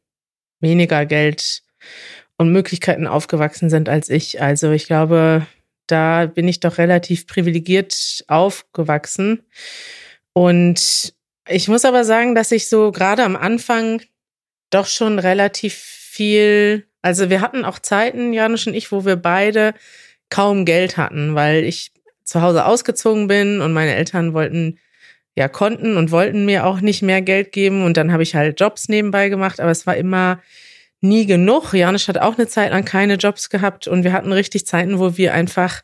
weniger 0.59 1.05
Geld 1.05 1.63
und 2.37 2.51
Möglichkeiten 2.51 3.07
aufgewachsen 3.07 3.69
sind 3.69 3.87
als 3.87 4.09
ich. 4.09 4.41
Also 4.41 4.71
ich 4.71 4.85
glaube, 4.85 5.45
da 5.87 6.25
bin 6.25 6.47
ich 6.47 6.59
doch 6.59 6.77
relativ 6.77 7.27
privilegiert 7.27 8.23
aufgewachsen. 8.27 9.43
Und 10.33 11.13
ich 11.47 11.67
muss 11.67 11.85
aber 11.85 12.03
sagen, 12.03 12.35
dass 12.35 12.51
ich 12.51 12.69
so 12.69 12.91
gerade 12.91 13.23
am 13.23 13.35
Anfang 13.35 14.01
doch 14.69 14.85
schon 14.85 15.19
relativ 15.19 15.73
viel, 15.73 16.87
also 17.01 17.29
wir 17.29 17.41
hatten 17.41 17.65
auch 17.65 17.79
Zeiten, 17.79 18.33
Janusz 18.33 18.67
und 18.67 18.73
ich, 18.73 18.91
wo 18.91 19.05
wir 19.05 19.15
beide 19.15 19.73
kaum 20.29 20.65
Geld 20.65 20.97
hatten, 20.97 21.35
weil 21.35 21.63
ich 21.63 21.91
zu 22.23 22.41
Hause 22.41 22.65
ausgezogen 22.65 23.27
bin 23.27 23.61
und 23.61 23.73
meine 23.73 23.95
Eltern 23.95 24.33
wollten, 24.33 24.79
ja, 25.35 25.47
konnten 25.47 25.97
und 25.97 26.11
wollten 26.11 26.45
mir 26.45 26.65
auch 26.65 26.81
nicht 26.81 27.01
mehr 27.01 27.21
Geld 27.21 27.51
geben 27.51 27.83
und 27.83 27.97
dann 27.97 28.11
habe 28.11 28.23
ich 28.23 28.35
halt 28.35 28.59
Jobs 28.59 28.87
nebenbei 28.87 29.29
gemacht, 29.29 29.59
aber 29.59 29.71
es 29.71 29.85
war 29.85 29.95
immer 29.97 30.41
nie 31.01 31.25
genug. 31.25 31.73
Janisch 31.73 32.07
hat 32.07 32.17
auch 32.17 32.37
eine 32.37 32.47
Zeit 32.47 32.71
lang 32.71 32.85
keine 32.85 33.15
Jobs 33.15 33.49
gehabt 33.49 33.87
und 33.87 34.03
wir 34.03 34.13
hatten 34.13 34.31
richtig 34.31 34.65
Zeiten, 34.65 34.99
wo 34.99 35.17
wir 35.17 35.33
einfach 35.33 35.81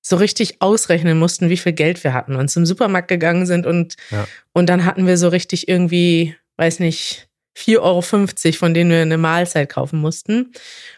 so 0.00 0.16
richtig 0.16 0.60
ausrechnen 0.60 1.18
mussten, 1.18 1.48
wie 1.48 1.56
viel 1.56 1.72
Geld 1.72 2.02
wir 2.02 2.12
hatten 2.12 2.34
und 2.34 2.48
zum 2.48 2.66
Supermarkt 2.66 3.08
gegangen 3.08 3.46
sind 3.46 3.66
und, 3.66 3.96
ja. 4.10 4.26
und 4.52 4.68
dann 4.68 4.84
hatten 4.84 5.06
wir 5.06 5.16
so 5.16 5.28
richtig 5.28 5.68
irgendwie, 5.68 6.34
weiß 6.56 6.80
nicht, 6.80 7.28
4,50 7.56 7.78
Euro, 7.80 8.58
von 8.58 8.74
denen 8.74 8.90
wir 8.90 9.02
eine 9.02 9.18
Mahlzeit 9.18 9.68
kaufen 9.68 10.00
mussten. 10.00 10.52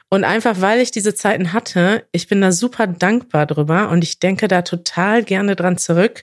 Und 0.09 0.25
einfach, 0.25 0.61
weil 0.61 0.81
ich 0.81 0.91
diese 0.91 1.15
Zeiten 1.15 1.53
hatte, 1.53 2.07
ich 2.13 2.29
bin 2.29 2.41
da 2.41 2.53
super 2.53 2.87
dankbar 2.87 3.47
drüber 3.47 3.91
und 3.91 4.05
ich 4.05 4.21
denke 4.21 4.47
da 4.49 4.63
total 4.63 5.25
gerne 5.25 5.57
dran 5.57 5.77
zurück. 5.77 6.23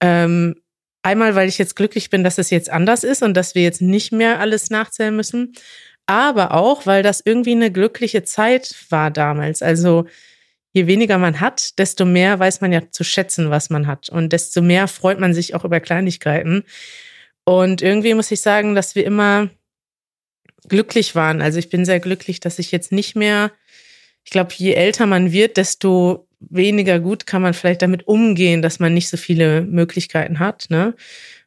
Ähm, 0.00 0.56
einmal, 1.02 1.34
weil 1.34 1.48
ich 1.48 1.58
jetzt 1.58 1.76
glücklich 1.76 2.10
bin, 2.10 2.24
dass 2.24 2.38
es 2.38 2.50
jetzt 2.50 2.70
anders 2.70 3.04
ist 3.04 3.22
und 3.22 3.34
dass 3.34 3.54
wir 3.54 3.62
jetzt 3.62 3.82
nicht 3.82 4.12
mehr 4.12 4.40
alles 4.40 4.70
nachzählen 4.70 5.14
müssen. 5.14 5.52
Aber 6.06 6.52
auch, 6.54 6.86
weil 6.86 7.02
das 7.02 7.22
irgendwie 7.24 7.52
eine 7.52 7.72
glückliche 7.72 8.24
Zeit 8.24 8.74
war 8.90 9.10
damals. 9.10 9.62
Also 9.62 10.06
je 10.72 10.86
weniger 10.86 11.18
man 11.18 11.40
hat, 11.40 11.78
desto 11.78 12.04
mehr 12.04 12.38
weiß 12.38 12.60
man 12.60 12.72
ja 12.72 12.90
zu 12.90 13.04
schätzen, 13.04 13.50
was 13.50 13.70
man 13.70 13.86
hat. 13.86 14.08
Und 14.08 14.32
desto 14.32 14.60
mehr 14.60 14.88
freut 14.88 15.20
man 15.20 15.32
sich 15.32 15.54
auch 15.54 15.64
über 15.64 15.80
Kleinigkeiten. 15.80 16.64
Und 17.44 17.80
irgendwie 17.80 18.14
muss 18.14 18.30
ich 18.30 18.40
sagen, 18.40 18.74
dass 18.74 18.94
wir 18.94 19.04
immer 19.04 19.50
glücklich 20.68 21.14
waren. 21.14 21.40
Also 21.40 21.58
ich 21.58 21.70
bin 21.70 21.84
sehr 21.84 22.00
glücklich, 22.00 22.40
dass 22.40 22.58
ich 22.58 22.72
jetzt 22.72 22.90
nicht 22.90 23.16
mehr, 23.16 23.52
ich 24.24 24.30
glaube, 24.30 24.52
je 24.56 24.72
älter 24.72 25.06
man 25.06 25.30
wird, 25.32 25.56
desto 25.56 26.26
weniger 26.40 27.00
gut 27.00 27.26
kann 27.26 27.42
man 27.42 27.54
vielleicht 27.54 27.82
damit 27.82 28.06
umgehen, 28.08 28.62
dass 28.62 28.80
man 28.80 28.94
nicht 28.94 29.08
so 29.08 29.16
viele 29.16 29.62
Möglichkeiten 29.62 30.38
hat. 30.38 30.66
Ne? 30.68 30.94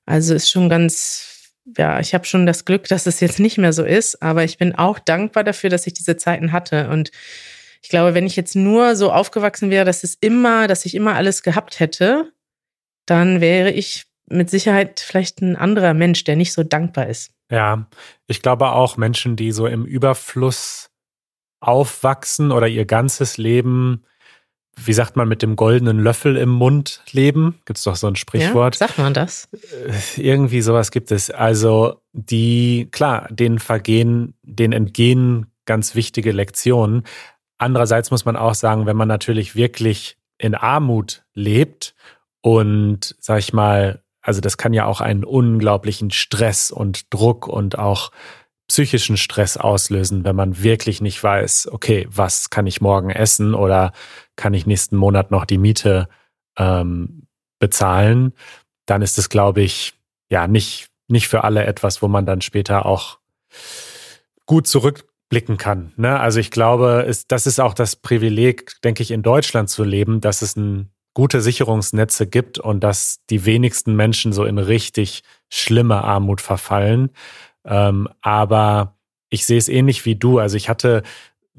Also 0.06 0.34
ist 0.34 0.50
schon 0.50 0.70
ganz, 0.70 1.37
ja, 1.76 2.00
ich 2.00 2.14
habe 2.14 2.26
schon 2.26 2.46
das 2.46 2.66
Glück, 2.66 2.88
dass 2.88 3.08
es 3.08 3.20
jetzt 3.20 3.40
nicht 3.40 3.58
mehr 3.58 3.74
so 3.74 3.84
ist, 3.84 4.22
aber 4.22 4.44
ich 4.44 4.58
bin 4.58 4.76
auch 4.76 5.00
dankbar 5.00 5.44
dafür, 5.44 5.70
dass 5.70 5.88
ich 5.88 5.94
diese 5.94 6.16
Zeiten 6.16 6.52
hatte. 6.52 6.90
Und 6.90 7.12
ich 7.82 7.90
glaube, 7.90 8.14
wenn 8.14 8.26
ich 8.26 8.36
jetzt 8.36 8.56
nur 8.56 8.96
so 8.96 9.12
aufgewachsen 9.12 9.70
wäre, 9.70 9.86
dass 9.86 10.04
es 10.04 10.16
immer, 10.16 10.68
dass 10.68 10.86
ich 10.86 10.96
immer 10.96 11.16
alles 11.16 11.44
gehabt 11.44 11.80
hätte, 11.80 12.32
dann 13.06 13.42
wäre 13.42 13.72
ich 13.72 14.06
mit 14.30 14.50
Sicherheit 14.50 15.00
vielleicht 15.00 15.42
ein 15.42 15.56
anderer 15.56 15.94
Mensch, 15.94 16.24
der 16.24 16.36
nicht 16.36 16.54
so 16.54 16.64
dankbar 16.64 17.08
ist. 17.08 17.32
Ja, 17.50 17.88
ich 18.28 18.42
glaube 18.42 18.72
auch 18.72 18.98
Menschen, 18.98 19.36
die 19.36 19.52
so 19.52 19.68
im 19.68 19.86
Überfluss 19.86 20.90
aufwachsen 21.60 22.52
oder 22.52 22.68
ihr 22.68 22.86
ganzes 22.86 23.38
Leben, 23.38 24.04
wie 24.86 24.94
sagt 24.94 25.16
man, 25.16 25.28
mit 25.28 25.42
dem 25.42 25.56
goldenen 25.56 26.00
Löffel 26.00 26.38
im 26.38 26.50
Mund 26.50 27.02
leben. 27.12 27.60
Gibt 27.66 27.78
es 27.78 27.84
doch 27.84 27.96
so 27.96 28.08
ein 28.08 28.16
Sprichwort. 28.16 28.76
Ja, 28.76 28.88
sagt 28.88 29.00
man 29.00 29.14
das? 29.14 29.50
Äh, 29.52 30.22
irgendwie 30.22 30.62
sowas 30.62 30.92
gibt 30.92 31.12
es. 31.12 31.30
Also 31.32 32.02
die, 32.14 32.88
klar, 32.92 33.28
denen 33.32 33.60
vergehen, 33.60 34.36
denen 34.44 34.74
entgehen 34.74 35.48
ganz 35.66 35.96
wichtige 35.96 36.32
Lektionen. 36.32 37.04
Andererseits 37.58 38.12
muss 38.12 38.26
man 38.26 38.36
auch 38.36 38.56
sagen, 38.56 38.86
wenn 38.86 38.98
man 38.98 39.08
natürlich 39.08 39.56
wirklich 39.56 40.18
in 40.38 40.54
Armut 40.54 41.24
lebt 41.34 41.96
und, 42.42 43.16
sag 43.20 43.40
ich 43.40 43.54
mal, 43.54 44.04
also 44.22 44.42
das 44.42 44.58
kann 44.58 44.74
ja 44.74 44.86
auch 44.86 45.02
einen 45.02 45.24
unglaublichen 45.24 46.12
Stress 46.12 46.72
und 46.72 47.14
Druck 47.14 47.48
und 47.48 47.80
auch 47.80 48.12
psychischen 48.68 49.18
Stress 49.18 49.58
auslösen, 49.58 50.24
wenn 50.24 50.36
man 50.36 50.62
wirklich 50.62 51.02
nicht 51.02 51.22
weiß, 51.24 51.70
okay, 51.72 52.08
was 52.10 52.50
kann 52.50 52.68
ich 52.68 52.82
morgen 52.82 53.10
essen 53.10 53.54
oder 53.54 53.94
kann 54.36 54.54
ich 54.54 54.66
nächsten 54.66 54.98
Monat 54.98 55.32
noch 55.32 55.46
die 55.46 55.58
Miete 55.58 56.10
ähm, 56.58 57.28
bezahlen, 57.60 58.34
dann 58.86 59.02
ist 59.02 59.18
es, 59.18 59.30
glaube 59.30 59.62
ich, 59.62 59.94
ja, 60.30 60.48
nicht, 60.48 60.90
nicht 61.08 61.28
für 61.28 61.44
alle 61.44 61.66
etwas, 61.66 62.02
wo 62.02 62.08
man 62.08 62.26
dann 62.26 62.42
später 62.42 62.86
auch 62.86 63.20
gut 64.46 64.68
zurück 64.68 65.06
blicken 65.30 65.58
kann. 65.58 65.94
Ne? 65.98 66.20
Also 66.20 66.40
ich 66.40 66.52
glaube, 66.52 67.06
ist, 67.08 67.32
das 67.32 67.48
ist 67.48 67.60
auch 67.60 67.74
das 67.74 67.96
Privileg, 67.96 68.82
denke 68.84 69.04
ich, 69.04 69.12
in 69.12 69.24
Deutschland 69.24 69.70
zu 69.70 69.84
leben, 69.84 70.22
dass 70.22 70.42
es 70.42 70.56
ein 70.56 70.90
gute 71.14 71.42
Sicherungsnetze 71.42 72.28
gibt 72.28 72.60
und 72.60 72.82
dass 72.82 73.20
die 73.30 73.46
wenigsten 73.46 73.96
Menschen 73.96 74.34
so 74.34 74.46
in 74.46 74.58
richtig 74.58 75.24
schlimme 75.50 76.04
Armut 76.04 76.42
verfallen. 76.42 77.10
Ähm, 77.68 78.08
aber 78.22 78.98
ich 79.30 79.46
sehe 79.46 79.58
es 79.58 79.70
ähnlich 79.70 80.06
wie 80.06 80.16
du. 80.16 80.40
Also 80.40 80.58
ich 80.58 80.70
hatte 80.70 81.04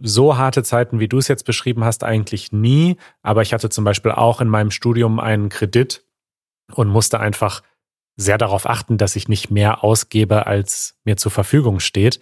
so 0.00 0.38
harte 0.38 0.62
Zeiten, 0.62 1.00
wie 1.00 1.09
du 1.09 1.19
es 1.19 1.29
jetzt 1.29 1.45
beschrieben 1.45 1.85
hast, 1.85 2.05
eigentlich 2.05 2.53
nie. 2.53 2.97
Aber 3.23 3.43
ich 3.43 3.53
hatte 3.53 3.69
zum 3.69 3.85
Beispiel 3.85 4.12
auch 4.12 4.41
in 4.41 4.49
meinem 4.49 4.71
Studium 4.71 5.21
einen 5.21 5.49
Kredit 5.49 6.05
und 6.73 6.88
musste 6.88 7.21
einfach 7.21 7.62
sehr 8.17 8.38
darauf 8.38 8.67
achten, 8.67 8.99
dass 8.99 9.17
ich 9.17 9.29
nicht 9.29 9.50
mehr 9.50 9.85
ausgebe, 9.85 10.47
als 10.47 10.97
mir 11.05 11.17
zur 11.17 11.31
Verfügung 11.31 11.79
steht. 11.79 12.21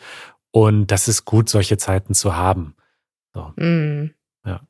Und 0.51 0.89
das 0.89 1.09
ist 1.09 1.25
gut, 1.25 1.49
solche 1.49 1.79
Zeiten 1.79 2.15
zu 2.15 2.37
haben. 2.37 2.75
So. 3.35 3.53
Mm. 3.57 4.11
Ja. 4.45 4.61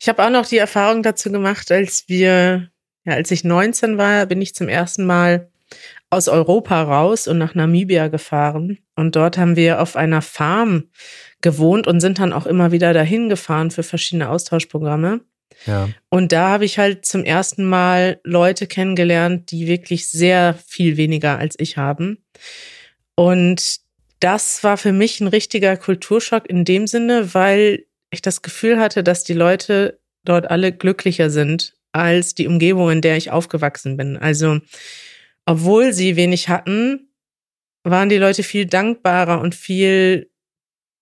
Ich 0.00 0.08
habe 0.08 0.24
auch 0.24 0.30
noch 0.30 0.46
die 0.46 0.58
Erfahrung 0.58 1.02
dazu 1.02 1.30
gemacht, 1.30 1.70
als 1.70 2.08
wir, 2.08 2.70
ja, 3.04 3.12
als 3.12 3.30
ich 3.30 3.44
19 3.44 3.96
war, 3.96 4.26
bin 4.26 4.42
ich 4.42 4.54
zum 4.54 4.68
ersten 4.68 5.06
Mal 5.06 5.50
aus 6.10 6.28
Europa 6.28 6.82
raus 6.82 7.28
und 7.28 7.38
nach 7.38 7.54
Namibia 7.54 8.08
gefahren. 8.08 8.78
Und 8.96 9.16
dort 9.16 9.38
haben 9.38 9.56
wir 9.56 9.80
auf 9.80 9.96
einer 9.96 10.22
Farm 10.22 10.90
gewohnt 11.40 11.86
und 11.86 12.00
sind 12.00 12.18
dann 12.18 12.32
auch 12.32 12.46
immer 12.46 12.72
wieder 12.72 12.92
dahin 12.92 13.28
gefahren 13.28 13.70
für 13.70 13.84
verschiedene 13.84 14.28
Austauschprogramme. 14.28 15.20
Ja. 15.66 15.88
Und 16.08 16.32
da 16.32 16.48
habe 16.50 16.64
ich 16.64 16.78
halt 16.78 17.04
zum 17.04 17.24
ersten 17.24 17.64
Mal 17.64 18.20
Leute 18.24 18.66
kennengelernt, 18.66 19.50
die 19.50 19.66
wirklich 19.66 20.08
sehr 20.08 20.58
viel 20.66 20.96
weniger 20.96 21.38
als 21.38 21.54
ich 21.58 21.76
haben. 21.76 22.18
Und 23.14 23.80
das 24.20 24.64
war 24.64 24.76
für 24.76 24.92
mich 24.92 25.20
ein 25.20 25.28
richtiger 25.28 25.76
Kulturschock 25.76 26.48
in 26.48 26.64
dem 26.64 26.86
Sinne, 26.86 27.34
weil 27.34 27.84
ich 28.10 28.22
das 28.22 28.42
Gefühl 28.42 28.78
hatte, 28.78 29.02
dass 29.02 29.24
die 29.24 29.34
Leute 29.34 30.00
dort 30.24 30.50
alle 30.50 30.72
glücklicher 30.72 31.30
sind 31.30 31.74
als 31.92 32.34
die 32.34 32.46
Umgebung, 32.46 32.90
in 32.90 33.00
der 33.00 33.16
ich 33.16 33.30
aufgewachsen 33.30 33.96
bin. 33.96 34.16
Also, 34.16 34.60
obwohl 35.46 35.92
sie 35.92 36.16
wenig 36.16 36.48
hatten, 36.48 37.12
waren 37.82 38.08
die 38.08 38.18
Leute 38.18 38.42
viel 38.42 38.66
dankbarer 38.66 39.40
und 39.40 39.54
viel 39.54 40.30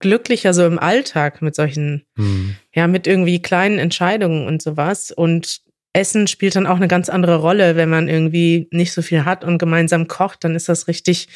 glücklicher 0.00 0.54
so 0.54 0.64
im 0.64 0.78
Alltag 0.78 1.42
mit 1.42 1.54
solchen, 1.54 2.07
hm. 2.16 2.54
ja, 2.75 2.87
mit 2.87 3.07
irgendwie 3.07 3.42
kleinen 3.42 3.78
Entscheidungen 3.78 4.47
und 4.47 4.62
sowas. 4.62 5.11
Und 5.11 5.62
Essen 5.92 6.26
spielt 6.28 6.54
dann 6.54 6.66
auch 6.66 6.76
eine 6.76 6.88
ganz 6.88 7.09
andere 7.09 7.37
Rolle, 7.37 7.75
wenn 7.75 7.88
man 7.88 8.09
irgendwie 8.09 8.68
nicht 8.71 8.92
so 8.92 9.02
viel 9.02 9.25
hat 9.25 9.42
und 9.42 9.59
gemeinsam 9.59 10.07
kocht, 10.07 10.45
dann 10.45 10.54
ist 10.54 10.68
das 10.68 10.87
richtig 10.87 11.28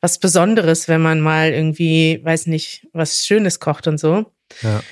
was 0.00 0.18
Besonderes, 0.18 0.88
wenn 0.88 1.02
man 1.02 1.20
mal 1.20 1.52
irgendwie, 1.52 2.20
weiß 2.24 2.46
nicht, 2.46 2.86
was 2.92 3.26
Schönes 3.26 3.60
kocht 3.60 3.86
und 3.86 3.98
so. 3.98 4.32
Ja. 4.62 4.82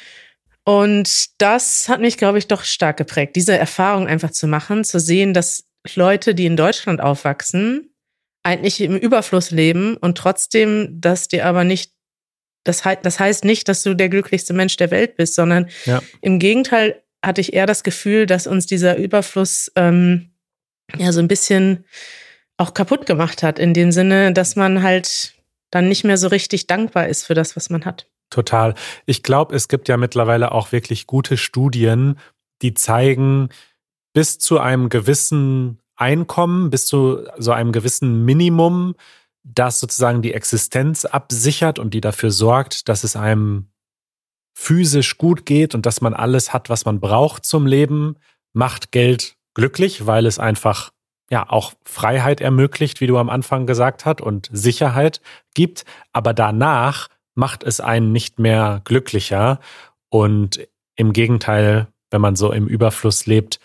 Und 0.64 1.40
das 1.40 1.88
hat 1.88 2.00
mich, 2.00 2.16
glaube 2.16 2.38
ich, 2.38 2.48
doch 2.48 2.64
stark 2.64 2.96
geprägt, 2.96 3.36
diese 3.36 3.56
Erfahrung 3.56 4.06
einfach 4.06 4.30
zu 4.30 4.46
machen, 4.46 4.84
zu 4.84 4.98
sehen, 4.98 5.34
dass 5.34 5.64
Leute, 5.94 6.34
die 6.34 6.46
in 6.46 6.56
Deutschland 6.56 7.00
aufwachsen, 7.00 7.94
eigentlich 8.42 8.80
im 8.80 8.96
Überfluss 8.96 9.50
leben 9.50 9.96
und 9.96 10.18
trotzdem, 10.18 11.00
dass 11.00 11.28
die 11.28 11.42
aber 11.42 11.64
nicht, 11.64 11.92
das, 12.64 12.82
das 13.02 13.18
heißt 13.20 13.44
nicht, 13.44 13.68
dass 13.68 13.82
du 13.82 13.94
der 13.94 14.08
glücklichste 14.08 14.52
Mensch 14.52 14.76
der 14.76 14.90
Welt 14.90 15.16
bist, 15.16 15.34
sondern 15.34 15.68
ja. 15.84 16.02
im 16.20 16.38
Gegenteil 16.38 17.02
hatte 17.24 17.40
ich 17.40 17.54
eher 17.54 17.66
das 17.66 17.82
Gefühl, 17.82 18.26
dass 18.26 18.46
uns 18.46 18.66
dieser 18.66 18.96
Überfluss 18.96 19.72
ähm, 19.76 20.30
ja 20.96 21.12
so 21.12 21.20
ein 21.20 21.28
bisschen 21.28 21.84
auch 22.56 22.74
kaputt 22.74 23.06
gemacht 23.06 23.42
hat, 23.42 23.58
in 23.58 23.74
dem 23.74 23.92
Sinne, 23.92 24.32
dass 24.32 24.56
man 24.56 24.82
halt 24.82 25.34
dann 25.70 25.88
nicht 25.88 26.04
mehr 26.04 26.18
so 26.18 26.28
richtig 26.28 26.66
dankbar 26.66 27.08
ist 27.08 27.26
für 27.26 27.34
das, 27.34 27.56
was 27.56 27.70
man 27.70 27.84
hat. 27.84 28.06
Total. 28.30 28.74
Ich 29.06 29.22
glaube, 29.22 29.54
es 29.56 29.68
gibt 29.68 29.88
ja 29.88 29.96
mittlerweile 29.96 30.52
auch 30.52 30.72
wirklich 30.72 31.06
gute 31.06 31.36
Studien, 31.36 32.18
die 32.62 32.74
zeigen, 32.74 33.48
bis 34.14 34.38
zu 34.38 34.58
einem 34.58 34.88
gewissen 34.88 35.80
Einkommen, 35.96 36.70
bis 36.70 36.86
zu 36.86 37.26
so 37.36 37.52
einem 37.52 37.72
gewissen 37.72 38.24
Minimum, 38.24 38.94
das 39.42 39.80
sozusagen 39.80 40.22
die 40.22 40.32
Existenz 40.32 41.04
absichert 41.04 41.78
und 41.78 41.92
die 41.92 42.00
dafür 42.00 42.30
sorgt, 42.30 42.88
dass 42.88 43.04
es 43.04 43.14
einem 43.14 43.68
physisch 44.54 45.18
gut 45.18 45.44
geht 45.44 45.74
und 45.74 45.84
dass 45.84 46.00
man 46.00 46.14
alles 46.14 46.54
hat, 46.54 46.70
was 46.70 46.86
man 46.86 47.00
braucht 47.00 47.44
zum 47.44 47.66
Leben, 47.66 48.16
macht 48.52 48.92
Geld 48.92 49.36
glücklich, 49.52 50.06
weil 50.06 50.26
es 50.26 50.38
einfach 50.38 50.92
ja 51.30 51.48
auch 51.48 51.74
Freiheit 51.84 52.40
ermöglicht, 52.40 53.00
wie 53.00 53.06
du 53.06 53.18
am 53.18 53.28
Anfang 53.28 53.66
gesagt 53.66 54.04
hast, 54.04 54.20
und 54.20 54.48
Sicherheit 54.52 55.20
gibt. 55.54 55.84
Aber 56.12 56.32
danach 56.32 57.08
macht 57.34 57.64
es 57.64 57.80
einen 57.80 58.12
nicht 58.12 58.38
mehr 58.38 58.80
glücklicher. 58.84 59.58
Und 60.08 60.66
im 60.96 61.12
Gegenteil, 61.12 61.88
wenn 62.10 62.20
man 62.20 62.36
so 62.36 62.52
im 62.52 62.68
Überfluss 62.68 63.26
lebt, 63.26 63.58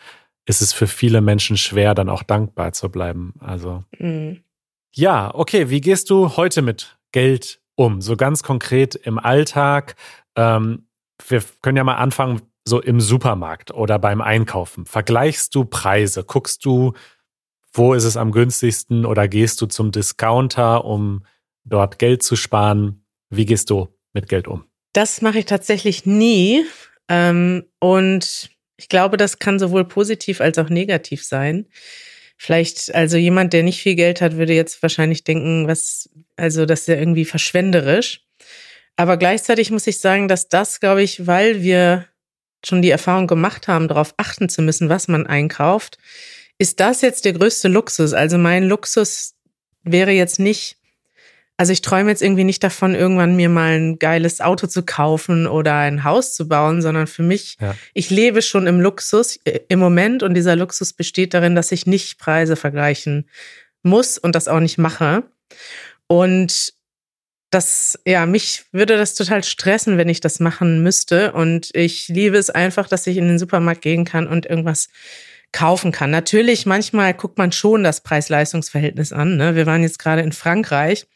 ist 0.50 0.64
es 0.64 0.74
für 0.74 0.88
viele 0.88 1.22
Menschen 1.22 1.58
schwer, 1.58 1.94
dann 1.94 2.10
auch 2.10 2.24
dankbar 2.24 2.74
zu 2.74 2.90
bleiben. 2.90 3.36
Also. 3.40 3.84
Mhm. 4.00 4.44
Ja, 4.92 5.32
okay, 5.36 5.70
wie 5.70 5.80
gehst 5.80 6.10
du 6.10 6.36
heute 6.38 6.64
mit 6.64 6.98
Geld 7.12 7.62
um? 7.76 8.02
So 8.02 8.18
ganz 8.18 8.42
konkret 8.42 8.96
im 8.96 9.20
Alltag. 9.20 9.96
Ähm, 10.36 10.88
wir 11.28 11.44
können 11.62 11.78
ja 11.78 11.84
mal 11.84 11.98
anfangen, 11.98 12.42
so 12.66 12.82
im 12.82 13.00
Supermarkt 13.00 13.72
oder 13.72 14.00
beim 14.00 14.22
Einkaufen. 14.22 14.88
Vergleichst 14.88 15.54
du 15.54 15.66
Preise? 15.66 16.24
Guckst 16.24 16.66
du, 16.66 16.94
wo 17.72 17.94
ist 17.94 18.04
es 18.04 18.18
am 18.18 18.32
günstigsten 18.32 19.06
oder 19.06 19.28
gehst 19.28 19.62
du 19.62 19.68
zum 19.68 19.92
Discounter, 19.92 20.84
um 20.84 21.26
dort 21.64 22.00
Geld 22.00 22.24
zu 22.24 22.36
sparen? 22.36 23.06
Wie 23.30 23.46
gehst 23.46 23.70
du 23.70 23.90
mit 24.14 24.28
Geld 24.28 24.48
um? 24.48 24.66
Das 24.94 25.22
mache 25.22 25.38
ich 25.38 25.46
tatsächlich 25.46 26.08
nie. 26.08 26.66
Ähm, 27.08 27.66
und 27.80 28.50
ich 28.80 28.88
glaube, 28.88 29.18
das 29.18 29.40
kann 29.40 29.60
sowohl 29.60 29.86
positiv 29.86 30.40
als 30.40 30.58
auch 30.58 30.70
negativ 30.70 31.26
sein. 31.26 31.68
Vielleicht, 32.38 32.96
also 32.96 33.18
jemand, 33.18 33.52
der 33.52 33.64
nicht 33.64 33.82
viel 33.82 33.96
Geld 33.96 34.22
hat, 34.22 34.38
würde 34.38 34.54
jetzt 34.54 34.82
wahrscheinlich 34.82 35.26
denken, 35.26 35.68
was, 35.68 36.10
also 36.38 36.66
das 36.66 36.82
ist 36.82 36.88
ja 36.88 36.96
irgendwie 36.96 37.26
verschwenderisch. 37.26 38.22
Aber 38.96 39.18
gleichzeitig 39.18 39.70
muss 39.70 39.86
ich 39.86 40.00
sagen, 40.00 40.30
dass 40.30 40.48
das, 40.48 40.80
glaube 40.80 41.04
ich, 41.04 41.28
weil 41.28 41.62
wir 41.62 42.06
schon 42.66 42.82
die 42.82 42.90
Erfahrung 42.90 43.28
gemacht 43.28 43.68
haben, 43.68 43.90
darauf 43.90 44.14
achten 44.16 44.48
zu 44.48 44.62
müssen, 44.62 44.88
was 44.88 45.10
man 45.10 45.28
einkauft, 45.28 45.98
ist 46.58 46.80
das 46.80 47.02
jetzt 47.02 47.26
der 47.26 47.34
größte 47.34 47.68
Luxus. 47.68 48.14
Also 48.14 48.38
mein 48.38 48.64
Luxus 48.64 49.36
wäre 49.84 50.12
jetzt 50.12 50.40
nicht, 50.40 50.78
also 51.60 51.74
ich 51.74 51.82
träume 51.82 52.10
jetzt 52.10 52.22
irgendwie 52.22 52.46
nicht 52.46 52.64
davon, 52.64 52.96
irgendwann 52.96 53.36
mir 53.36 53.50
mal 53.50 53.72
ein 53.78 54.00
geiles 54.00 54.40
Auto 54.40 54.66
zu 54.66 54.82
kaufen 54.82 55.46
oder 55.46 55.76
ein 55.76 56.06
Haus 56.06 56.34
zu 56.34 56.48
bauen, 56.48 56.82
sondern 56.82 57.06
für 57.06 57.22
mich, 57.22 57.58
ja. 57.60 57.76
ich 57.94 58.10
lebe 58.10 58.42
schon 58.42 58.66
im 58.66 58.80
Luxus 58.80 59.42
äh, 59.44 59.60
im 59.68 59.78
Moment 59.78 60.24
und 60.24 60.36
dieser 60.36 60.56
Luxus 60.56 60.94
besteht 60.94 61.34
darin, 61.34 61.56
dass 61.56 61.74
ich 61.74 61.86
nicht 61.86 62.18
Preise 62.18 62.56
vergleichen 62.56 63.28
muss 63.84 64.18
und 64.18 64.36
das 64.36 64.48
auch 64.48 64.62
nicht 64.62 64.78
mache. 64.78 65.24
Und 66.08 66.76
das, 67.50 68.00
ja, 68.06 68.26
mich 68.26 68.64
würde 68.72 68.96
das 68.96 69.16
total 69.16 69.44
stressen, 69.44 69.98
wenn 69.98 70.08
ich 70.08 70.22
das 70.22 70.40
machen 70.40 70.82
müsste. 70.82 71.34
Und 71.34 71.76
ich 71.76 72.08
liebe 72.08 72.38
es 72.38 72.50
einfach, 72.50 72.88
dass 72.88 73.06
ich 73.06 73.18
in 73.18 73.28
den 73.28 73.40
Supermarkt 73.40 73.82
gehen 73.82 74.06
kann 74.06 74.28
und 74.28 74.46
irgendwas 74.46 74.88
kaufen 75.52 75.92
kann. 75.92 76.12
Natürlich, 76.12 76.66
manchmal 76.66 77.14
guckt 77.14 77.38
man 77.38 77.52
schon 77.52 77.84
das 77.84 78.02
Preis-Leistungs-Verhältnis 78.02 79.12
an. 79.14 79.38
Ne? 79.38 79.56
Wir 79.56 79.66
waren 79.66 79.82
jetzt 79.82 80.00
gerade 80.00 80.22
in 80.22 80.32
Frankreich, 80.32 81.08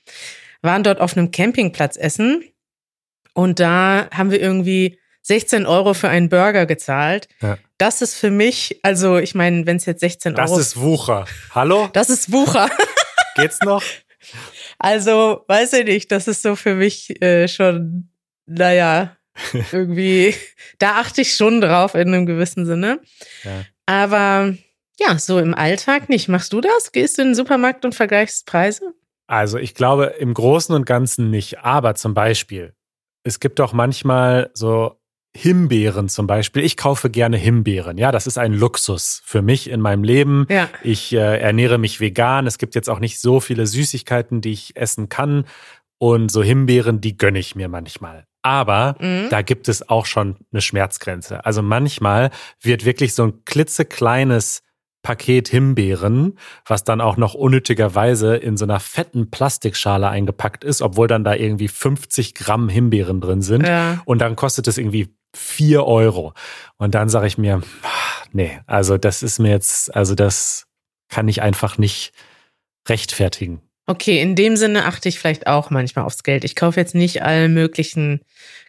waren 0.61 0.83
dort 0.83 0.99
auf 0.99 1.15
einem 1.15 1.31
Campingplatz 1.31 1.97
essen 1.97 2.43
und 3.33 3.59
da 3.59 4.07
haben 4.11 4.31
wir 4.31 4.41
irgendwie 4.41 4.99
16 5.23 5.65
Euro 5.65 5.93
für 5.93 6.09
einen 6.09 6.29
Burger 6.29 6.65
gezahlt. 6.65 7.27
Ja. 7.41 7.57
Das 7.77 8.01
ist 8.01 8.15
für 8.15 8.29
mich, 8.29 8.79
also 8.83 9.17
ich 9.17 9.35
meine, 9.35 9.65
wenn 9.65 9.77
es 9.77 9.85
jetzt 9.85 10.01
16 10.01 10.35
das 10.35 10.49
Euro. 10.49 10.57
Das 10.57 10.67
ist 10.67 10.79
Wucher. 10.79 11.25
Hallo? 11.51 11.89
Das 11.93 12.09
ist 12.09 12.31
Wucher. 12.31 12.69
Geht's 13.35 13.59
noch? 13.61 13.83
Also, 14.79 15.43
weiß 15.47 15.73
ich 15.73 15.85
nicht, 15.85 16.11
das 16.11 16.27
ist 16.27 16.41
so 16.41 16.55
für 16.55 16.75
mich 16.75 17.21
äh, 17.21 17.47
schon, 17.47 18.09
naja, 18.45 19.15
irgendwie, 19.71 20.35
da 20.79 20.97
achte 20.97 21.21
ich 21.21 21.35
schon 21.35 21.61
drauf 21.61 21.95
in 21.95 22.09
einem 22.09 22.25
gewissen 22.25 22.65
Sinne. 22.65 22.99
Ja. 23.43 23.63
Aber 23.85 24.55
ja, 24.99 25.17
so 25.17 25.39
im 25.39 25.53
Alltag 25.53 26.09
nicht. 26.09 26.29
Machst 26.29 26.53
du 26.53 26.61
das? 26.61 26.91
Gehst 26.91 27.17
du 27.17 27.23
in 27.23 27.29
den 27.29 27.35
Supermarkt 27.35 27.85
und 27.85 27.95
vergleichst 27.95 28.45
Preise? 28.45 28.93
Also 29.27 29.57
ich 29.57 29.73
glaube 29.73 30.05
im 30.19 30.33
Großen 30.33 30.73
und 30.75 30.85
Ganzen 30.85 31.29
nicht. 31.29 31.59
Aber 31.59 31.95
zum 31.95 32.13
Beispiel, 32.13 32.73
es 33.23 33.39
gibt 33.39 33.59
doch 33.59 33.73
manchmal 33.73 34.51
so 34.53 34.99
Himbeeren 35.35 36.09
zum 36.09 36.27
Beispiel. 36.27 36.63
Ich 36.63 36.77
kaufe 36.77 37.09
gerne 37.09 37.37
Himbeeren. 37.37 37.97
Ja, 37.97 38.11
das 38.11 38.27
ist 38.27 38.37
ein 38.37 38.53
Luxus 38.53 39.21
für 39.25 39.41
mich 39.41 39.69
in 39.69 39.81
meinem 39.81 40.03
Leben. 40.03 40.45
Ja. 40.49 40.69
Ich 40.83 41.11
äh, 41.13 41.39
ernähre 41.39 41.79
mich 41.79 41.99
vegan. 41.99 42.45
Es 42.45 42.59
gibt 42.59 42.75
jetzt 42.75 42.89
auch 42.89 42.99
nicht 42.99 43.19
so 43.19 43.39
viele 43.39 43.65
Süßigkeiten, 43.65 44.41
die 44.41 44.51
ich 44.51 44.75
essen 44.75 45.09
kann. 45.09 45.45
Und 45.97 46.31
so 46.31 46.43
Himbeeren, 46.43 47.01
die 47.01 47.17
gönne 47.17 47.39
ich 47.39 47.55
mir 47.55 47.67
manchmal. 47.67 48.27
Aber 48.43 48.95
mhm. 48.99 49.27
da 49.29 49.41
gibt 49.41 49.67
es 49.67 49.89
auch 49.89 50.05
schon 50.05 50.35
eine 50.51 50.61
Schmerzgrenze. 50.61 51.45
Also 51.45 51.61
manchmal 51.61 52.29
wird 52.61 52.85
wirklich 52.85 53.15
so 53.15 53.23
ein 53.23 53.45
klitzekleines 53.45 54.61
Paket 55.01 55.49
Himbeeren, 55.49 56.37
was 56.65 56.83
dann 56.83 57.01
auch 57.01 57.17
noch 57.17 57.33
unnötigerweise 57.33 58.37
in 58.37 58.55
so 58.55 58.65
einer 58.65 58.79
fetten 58.79 59.29
Plastikschale 59.29 60.07
eingepackt 60.07 60.63
ist, 60.63 60.81
obwohl 60.81 61.07
dann 61.07 61.25
da 61.25 61.35
irgendwie 61.35 61.67
50 61.67 62.35
Gramm 62.35 62.69
Himbeeren 62.69 63.19
drin 63.19 63.41
sind. 63.41 63.67
Ja. 63.67 64.01
Und 64.05 64.19
dann 64.19 64.35
kostet 64.35 64.67
es 64.67 64.77
irgendwie 64.77 65.13
vier 65.35 65.85
Euro. 65.85 66.33
Und 66.77 66.95
dann 66.95 67.09
sage 67.09 67.27
ich 67.27 67.37
mir, 67.37 67.61
nee, 68.31 68.59
also 68.65 68.97
das 68.97 69.23
ist 69.23 69.39
mir 69.39 69.51
jetzt, 69.51 69.93
also 69.93 70.15
das 70.15 70.67
kann 71.09 71.27
ich 71.27 71.41
einfach 71.41 71.77
nicht 71.77 72.13
rechtfertigen. 72.87 73.61
Okay, 73.85 74.21
in 74.21 74.35
dem 74.35 74.55
Sinne 74.55 74.85
achte 74.85 75.09
ich 75.09 75.19
vielleicht 75.19 75.47
auch 75.47 75.69
manchmal 75.69 76.05
aufs 76.05 76.23
Geld. 76.23 76.45
Ich 76.45 76.55
kaufe 76.55 76.79
jetzt 76.79 76.95
nicht 76.95 77.21
allen 77.21 77.53
möglichen 77.53 78.21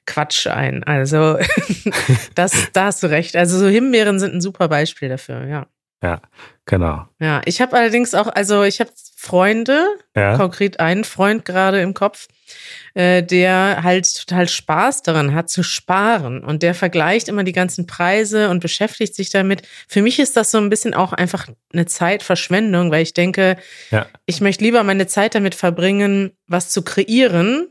Quatsch 0.07 0.47
ein. 0.47 0.83
Also 0.85 1.39
das, 2.35 2.73
da 2.73 2.87
hast 2.87 3.03
du 3.03 3.11
recht. 3.11 3.37
Also 3.37 3.59
so 3.59 3.69
Himbeeren 3.69 4.19
sind 4.19 4.35
ein 4.35 4.41
super 4.41 4.69
Beispiel 4.69 5.09
dafür, 5.09 5.47
ja. 5.47 5.67
Ja, 6.03 6.21
genau. 6.67 7.07
Ja, 7.19 7.41
ich 7.47 7.63
habe 7.63 7.77
allerdings 7.77 8.15
auch, 8.15 8.27
also 8.27 8.63
ich 8.63 8.81
habe 8.81 8.91
Freunde, 9.17 9.87
ja. 10.15 10.37
konkret 10.37 10.79
einen 10.79 11.05
Freund 11.05 11.47
gerade 11.47 11.81
im 11.81 11.95
Kopf, 11.95 12.29
äh, 12.95 13.23
der 13.23 13.81
halt 13.83 14.13
total 14.17 14.49
Spaß 14.49 15.03
daran 15.03 15.35
hat 15.35 15.51
zu 15.51 15.63
sparen 15.63 16.43
und 16.45 16.63
der 16.63 16.75
vergleicht 16.75 17.29
immer 17.29 17.45
die 17.45 17.53
ganzen 17.53 17.87
Preise 17.87 18.51
und 18.51 18.61
beschäftigt 18.61 19.15
sich 19.15 19.31
damit. 19.31 19.63
Für 19.89 20.03
mich 20.03 20.19
ist 20.19 20.37
das 20.37 20.51
so 20.51 20.59
ein 20.59 20.71
bisschen 20.71 20.95
auch 20.95 21.13
einfach 21.13 21.49
eine 21.73 21.87
Zeitverschwendung, 21.87 22.91
weil 22.91 23.03
ich 23.03 23.15
denke, 23.15 23.57
ja. 23.91 24.07
ich 24.27 24.41
möchte 24.41 24.65
lieber 24.65 24.83
meine 24.85 25.07
Zeit 25.07 25.35
damit 25.35 25.55
verbringen, 25.55 26.33
was 26.47 26.71
zu 26.71 26.83
kreieren 26.83 27.69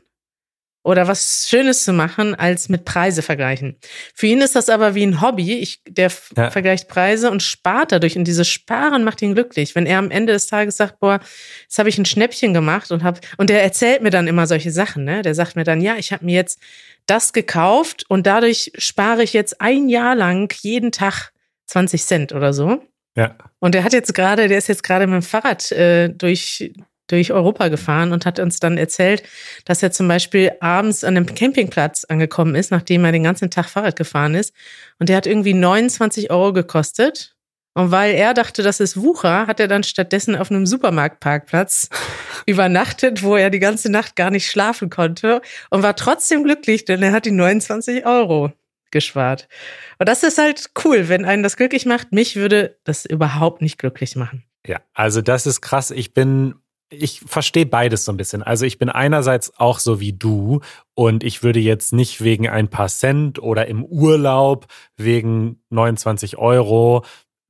oder 0.83 1.07
was 1.07 1.47
Schönes 1.49 1.83
zu 1.83 1.93
machen, 1.93 2.35
als 2.35 2.67
mit 2.67 2.83
Preise 2.83 3.21
vergleichen. 3.21 3.77
Für 4.13 4.27
ihn 4.27 4.41
ist 4.41 4.55
das 4.55 4.69
aber 4.69 4.95
wie 4.95 5.03
ein 5.05 5.21
Hobby. 5.21 5.59
Ich, 5.59 5.81
der 5.87 6.11
ja. 6.35 6.51
vergleicht 6.51 6.89
Preise 6.89 7.31
und 7.31 7.41
spart 7.41 7.93
dadurch. 7.93 8.17
Und 8.17 8.25
dieses 8.25 8.49
Sparen 8.49 9.03
macht 9.03 9.21
ihn 9.21 9.33
glücklich. 9.33 9.75
Wenn 9.75 9.85
er 9.85 9.97
am 9.97 10.11
Ende 10.11 10.33
des 10.33 10.47
Tages 10.47 10.77
sagt, 10.77 10.99
boah, 10.99 11.21
jetzt 11.63 11.79
habe 11.79 11.89
ich 11.89 11.97
ein 11.97 12.05
Schnäppchen 12.05 12.53
gemacht 12.53 12.91
und 12.91 13.03
hab, 13.03 13.19
und 13.37 13.49
der 13.49 13.63
erzählt 13.63 14.01
mir 14.01 14.09
dann 14.09 14.27
immer 14.27 14.45
solche 14.45 14.71
Sachen, 14.71 15.05
ne? 15.05 15.21
Der 15.21 15.35
sagt 15.35 15.55
mir 15.55 15.63
dann, 15.63 15.79
ja, 15.79 15.95
ich 15.95 16.11
habe 16.11 16.25
mir 16.25 16.35
jetzt 16.35 16.59
das 17.05 17.33
gekauft 17.33 18.05
und 18.09 18.27
dadurch 18.27 18.71
spare 18.77 19.23
ich 19.23 19.33
jetzt 19.33 19.61
ein 19.61 19.87
Jahr 19.89 20.15
lang 20.15 20.53
jeden 20.61 20.91
Tag 20.91 21.31
20 21.67 22.03
Cent 22.03 22.33
oder 22.33 22.53
so. 22.53 22.83
Ja. 23.15 23.37
Und 23.59 23.75
der 23.75 23.83
hat 23.83 23.93
jetzt 23.93 24.13
gerade, 24.13 24.47
der 24.47 24.57
ist 24.57 24.67
jetzt 24.67 24.83
gerade 24.83 25.07
mit 25.07 25.15
dem 25.15 25.21
Fahrrad 25.21 25.71
äh, 25.71 26.09
durch 26.09 26.73
durch 27.07 27.31
Europa 27.31 27.67
gefahren 27.67 28.13
und 28.13 28.25
hat 28.25 28.39
uns 28.39 28.59
dann 28.59 28.77
erzählt, 28.77 29.23
dass 29.65 29.83
er 29.83 29.91
zum 29.91 30.07
Beispiel 30.07 30.51
abends 30.59 31.03
an 31.03 31.17
einem 31.17 31.25
Campingplatz 31.25 32.05
angekommen 32.05 32.55
ist, 32.55 32.71
nachdem 32.71 33.05
er 33.05 33.11
den 33.11 33.23
ganzen 33.23 33.49
Tag 33.49 33.69
Fahrrad 33.69 33.95
gefahren 33.95 34.35
ist. 34.35 34.53
Und 34.99 35.09
der 35.09 35.17
hat 35.17 35.27
irgendwie 35.27 35.53
29 35.53 36.31
Euro 36.31 36.53
gekostet. 36.53 37.35
Und 37.75 37.89
weil 37.89 38.13
er 38.13 38.35
dachte, 38.35 38.61
das 38.61 38.79
ist 38.79 39.01
Wucher, 39.01 39.47
hat 39.47 39.59
er 39.59 39.67
dann 39.67 39.83
stattdessen 39.83 40.35
auf 40.35 40.51
einem 40.51 40.67
Supermarktparkplatz 40.67 41.89
übernachtet, 42.45 43.23
wo 43.23 43.35
er 43.35 43.49
die 43.49 43.59
ganze 43.59 43.91
Nacht 43.91 44.15
gar 44.15 44.29
nicht 44.29 44.47
schlafen 44.47 44.89
konnte 44.89 45.41
und 45.71 45.81
war 45.81 45.95
trotzdem 45.95 46.43
glücklich, 46.43 46.85
denn 46.85 47.01
er 47.01 47.11
hat 47.11 47.25
die 47.25 47.31
29 47.31 48.05
Euro 48.05 48.51
gespart. 48.91 49.49
Und 49.97 50.07
das 50.07 50.23
ist 50.23 50.37
halt 50.37 50.69
cool, 50.85 51.09
wenn 51.09 51.25
einen 51.25 51.41
das 51.41 51.57
glücklich 51.57 51.85
macht. 51.85 52.11
Mich 52.11 52.35
würde 52.35 52.77
das 52.83 53.05
überhaupt 53.05 53.61
nicht 53.61 53.79
glücklich 53.79 54.15
machen. 54.15 54.45
Ja, 54.65 54.79
also 54.93 55.21
das 55.21 55.45
ist 55.45 55.61
krass. 55.61 55.91
Ich 55.91 56.13
bin 56.13 56.55
ich 56.93 57.21
verstehe 57.25 57.65
beides 57.65 58.05
so 58.05 58.11
ein 58.11 58.17
bisschen. 58.17 58.43
Also 58.43 58.65
ich 58.65 58.77
bin 58.77 58.89
einerseits 58.89 59.57
auch 59.57 59.79
so 59.79 59.99
wie 59.99 60.13
du 60.13 60.61
und 60.93 61.23
ich 61.23 61.43
würde 61.43 61.59
jetzt 61.59 61.93
nicht 61.93 62.23
wegen 62.23 62.47
ein 62.47 62.69
paar 62.69 62.87
Cent 62.87 63.39
oder 63.39 63.67
im 63.67 63.83
Urlaub 63.83 64.67
wegen 64.97 65.61
29 65.69 66.37
Euro 66.37 67.03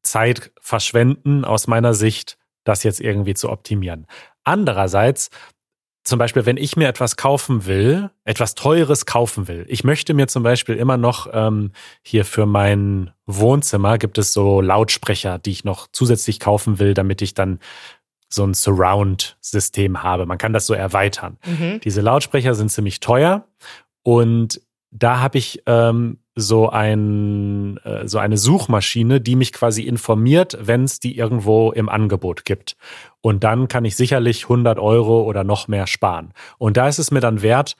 Zeit 0.03 0.51
verschwenden, 0.59 1.45
aus 1.45 1.67
meiner 1.67 1.93
Sicht, 1.93 2.37
das 2.63 2.83
jetzt 2.83 3.01
irgendwie 3.01 3.33
zu 3.33 3.49
optimieren. 3.49 4.07
Andererseits, 4.43 5.29
zum 6.03 6.19
Beispiel, 6.19 6.45
wenn 6.45 6.57
ich 6.57 6.75
mir 6.75 6.89
etwas 6.89 7.15
kaufen 7.15 7.65
will, 7.65 8.09
etwas 8.25 8.55
Teures 8.55 9.05
kaufen 9.05 9.47
will, 9.47 9.65
ich 9.69 9.85
möchte 9.85 10.13
mir 10.13 10.27
zum 10.27 10.43
Beispiel 10.43 10.75
immer 10.75 10.97
noch 10.97 11.27
ähm, 11.31 11.71
hier 12.01 12.25
für 12.25 12.45
mein 12.45 13.11
Wohnzimmer 13.25 13.97
gibt 13.97 14.17
es 14.17 14.33
so 14.33 14.59
Lautsprecher, 14.59 15.39
die 15.39 15.51
ich 15.51 15.63
noch 15.63 15.87
zusätzlich 15.91 16.41
kaufen 16.41 16.79
will, 16.79 16.93
damit 16.93 17.21
ich 17.21 17.33
dann 17.33 17.59
so 18.33 18.45
ein 18.45 18.53
Surround-System 18.53 20.01
habe. 20.01 20.25
Man 20.25 20.37
kann 20.37 20.53
das 20.53 20.65
so 20.65 20.73
erweitern. 20.73 21.37
Mhm. 21.45 21.79
Diese 21.83 22.01
Lautsprecher 22.01 22.55
sind 22.55 22.69
ziemlich 22.69 22.99
teuer 22.99 23.45
und 24.01 24.61
da 24.91 25.19
habe 25.19 25.37
ich 25.37 25.63
ähm, 25.65 26.19
so, 26.35 26.69
ein, 26.69 27.77
äh, 27.83 28.07
so 28.07 28.17
eine 28.17 28.37
Suchmaschine, 28.37 29.21
die 29.21 29.35
mich 29.35 29.53
quasi 29.53 29.83
informiert, 29.83 30.57
wenn 30.61 30.83
es 30.83 30.99
die 30.99 31.17
irgendwo 31.17 31.71
im 31.71 31.89
Angebot 31.89 32.45
gibt. 32.45 32.75
Und 33.21 33.43
dann 33.43 33.67
kann 33.67 33.85
ich 33.85 33.95
sicherlich 33.95 34.43
100 34.43 34.79
Euro 34.79 35.23
oder 35.23 35.43
noch 35.43 35.67
mehr 35.67 35.87
sparen. 35.87 36.33
Und 36.57 36.77
da 36.77 36.87
ist 36.87 36.99
es 36.99 37.11
mir 37.11 37.21
dann 37.21 37.41
wert, 37.41 37.75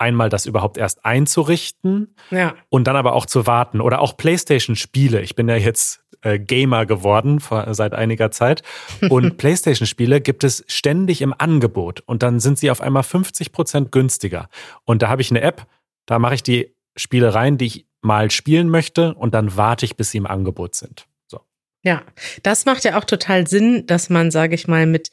einmal 0.00 0.28
das 0.28 0.46
überhaupt 0.46 0.78
erst 0.78 1.04
einzurichten 1.04 2.14
ja. 2.30 2.54
und 2.68 2.86
dann 2.86 2.96
aber 2.96 3.14
auch 3.14 3.26
zu 3.26 3.46
warten. 3.46 3.80
Oder 3.80 4.00
auch 4.00 4.16
PlayStation-Spiele. 4.16 5.20
Ich 5.20 5.34
bin 5.36 5.48
ja 5.48 5.56
jetzt 5.56 6.04
äh, 6.22 6.38
Gamer 6.38 6.86
geworden 6.86 7.40
vor, 7.40 7.72
seit 7.74 7.92
einiger 7.92 8.30
Zeit. 8.30 8.62
Und 9.08 9.36
PlayStation-Spiele 9.38 10.20
gibt 10.20 10.44
es 10.44 10.64
ständig 10.66 11.22
im 11.22 11.34
Angebot. 11.36 12.00
Und 12.00 12.22
dann 12.22 12.40
sind 12.40 12.58
sie 12.58 12.70
auf 12.70 12.80
einmal 12.80 13.02
50 13.02 13.52
Prozent 13.52 13.92
günstiger. 13.92 14.48
Und 14.84 15.02
da 15.02 15.08
habe 15.08 15.22
ich 15.22 15.30
eine 15.30 15.42
App, 15.42 15.66
da 16.06 16.18
mache 16.18 16.34
ich 16.34 16.42
die 16.42 16.74
Spiele 16.96 17.34
rein, 17.34 17.58
die 17.58 17.66
ich 17.66 17.86
mal 18.00 18.30
spielen 18.30 18.68
möchte. 18.68 19.14
Und 19.14 19.34
dann 19.34 19.56
warte 19.56 19.84
ich, 19.84 19.96
bis 19.96 20.10
sie 20.10 20.18
im 20.18 20.26
Angebot 20.26 20.74
sind. 20.74 21.06
So. 21.26 21.40
Ja, 21.82 22.02
das 22.42 22.64
macht 22.64 22.84
ja 22.84 22.98
auch 22.98 23.04
total 23.04 23.46
Sinn, 23.46 23.86
dass 23.86 24.10
man, 24.10 24.30
sage 24.30 24.54
ich 24.54 24.66
mal, 24.66 24.86
mit 24.86 25.10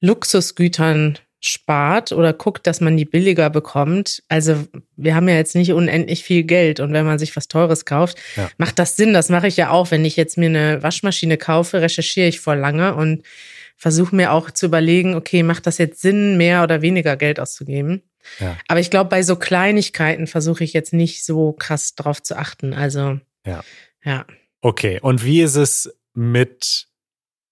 Luxusgütern 0.00 1.18
spart 1.40 2.12
oder 2.12 2.32
guckt, 2.32 2.66
dass 2.66 2.80
man 2.80 2.96
die 2.96 3.04
billiger 3.04 3.50
bekommt. 3.50 4.22
Also 4.28 4.64
wir 4.96 5.14
haben 5.14 5.28
ja 5.28 5.34
jetzt 5.34 5.54
nicht 5.54 5.72
unendlich 5.72 6.24
viel 6.24 6.44
Geld 6.44 6.80
und 6.80 6.92
wenn 6.92 7.06
man 7.06 7.18
sich 7.18 7.36
was 7.36 7.48
Teures 7.48 7.84
kauft, 7.84 8.18
ja. 8.36 8.48
macht 8.58 8.78
das 8.78 8.96
Sinn. 8.96 9.12
Das 9.12 9.28
mache 9.28 9.46
ich 9.46 9.56
ja 9.56 9.70
auch, 9.70 9.90
wenn 9.90 10.04
ich 10.04 10.16
jetzt 10.16 10.38
mir 10.38 10.48
eine 10.48 10.82
Waschmaschine 10.82 11.36
kaufe, 11.36 11.80
recherchiere 11.80 12.28
ich 12.28 12.40
vor 12.40 12.56
lange 12.56 12.94
und 12.94 13.22
versuche 13.76 14.16
mir 14.16 14.32
auch 14.32 14.50
zu 14.50 14.66
überlegen, 14.66 15.14
okay, 15.14 15.42
macht 15.42 15.66
das 15.66 15.78
jetzt 15.78 16.00
Sinn, 16.00 16.36
mehr 16.36 16.62
oder 16.62 16.80
weniger 16.80 17.16
Geld 17.16 17.38
auszugeben? 17.38 18.02
Ja. 18.40 18.56
Aber 18.68 18.80
ich 18.80 18.90
glaube, 18.90 19.10
bei 19.10 19.22
so 19.22 19.36
Kleinigkeiten 19.36 20.26
versuche 20.26 20.64
ich 20.64 20.72
jetzt 20.72 20.92
nicht 20.92 21.24
so 21.24 21.52
krass 21.52 21.94
drauf 21.94 22.22
zu 22.22 22.36
achten. 22.36 22.72
Also 22.72 23.20
ja. 23.44 23.62
ja. 24.04 24.26
Okay, 24.62 24.98
und 25.00 25.24
wie 25.24 25.42
ist 25.42 25.54
es 25.54 25.96
mit 26.14 26.88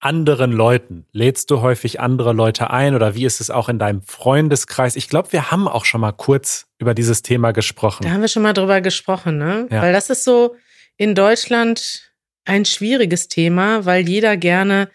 anderen 0.04 0.52
Leuten? 0.52 1.06
Lädst 1.12 1.50
du 1.50 1.60
häufig 1.62 2.00
andere 2.00 2.32
Leute 2.32 2.70
ein 2.70 2.94
oder 2.94 3.14
wie 3.14 3.24
ist 3.24 3.40
es 3.40 3.50
auch 3.50 3.68
in 3.68 3.78
deinem 3.78 4.02
Freundeskreis? 4.02 4.96
Ich 4.96 5.08
glaube, 5.08 5.32
wir 5.32 5.50
haben 5.50 5.66
auch 5.66 5.84
schon 5.84 6.00
mal 6.00 6.12
kurz 6.12 6.66
über 6.78 6.94
dieses 6.94 7.22
Thema 7.22 7.52
gesprochen. 7.52 8.04
Da 8.04 8.10
haben 8.10 8.20
wir 8.20 8.28
schon 8.28 8.42
mal 8.42 8.52
drüber 8.52 8.80
gesprochen, 8.80 9.38
ne? 9.38 9.66
Ja. 9.70 9.82
Weil 9.82 9.92
das 9.92 10.10
ist 10.10 10.24
so 10.24 10.56
in 10.96 11.14
Deutschland 11.14 12.12
ein 12.44 12.64
schwieriges 12.64 13.28
Thema, 13.28 13.86
weil 13.86 14.06
jeder 14.06 14.36
gerne, 14.36 14.90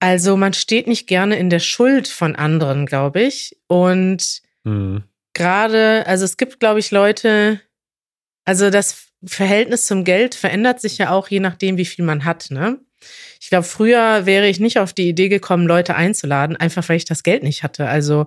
also 0.00 0.36
man 0.36 0.52
steht 0.52 0.86
nicht 0.86 1.06
gerne 1.06 1.36
in 1.36 1.48
der 1.48 1.60
Schuld 1.60 2.06
von 2.06 2.36
anderen, 2.36 2.84
glaube 2.84 3.22
ich. 3.22 3.56
Und 3.68 4.42
mhm. 4.64 5.04
gerade, 5.32 6.04
also 6.06 6.24
es 6.26 6.36
gibt, 6.36 6.60
glaube 6.60 6.80
ich, 6.80 6.90
Leute, 6.90 7.60
also 8.44 8.68
das 8.68 9.06
Verhältnis 9.24 9.86
zum 9.86 10.04
Geld 10.04 10.34
verändert 10.34 10.80
sich 10.80 10.98
ja 10.98 11.10
auch 11.10 11.28
je 11.28 11.40
nachdem, 11.40 11.78
wie 11.78 11.86
viel 11.86 12.04
man 12.04 12.24
hat, 12.26 12.50
ne? 12.50 12.78
Ich 13.40 13.48
glaube, 13.50 13.64
früher 13.64 14.26
wäre 14.26 14.48
ich 14.48 14.60
nicht 14.60 14.78
auf 14.78 14.92
die 14.92 15.08
Idee 15.08 15.28
gekommen, 15.28 15.66
Leute 15.66 15.94
einzuladen, 15.94 16.56
einfach 16.56 16.88
weil 16.88 16.96
ich 16.96 17.04
das 17.04 17.22
Geld 17.22 17.42
nicht 17.42 17.62
hatte. 17.62 17.88
Also, 17.88 18.26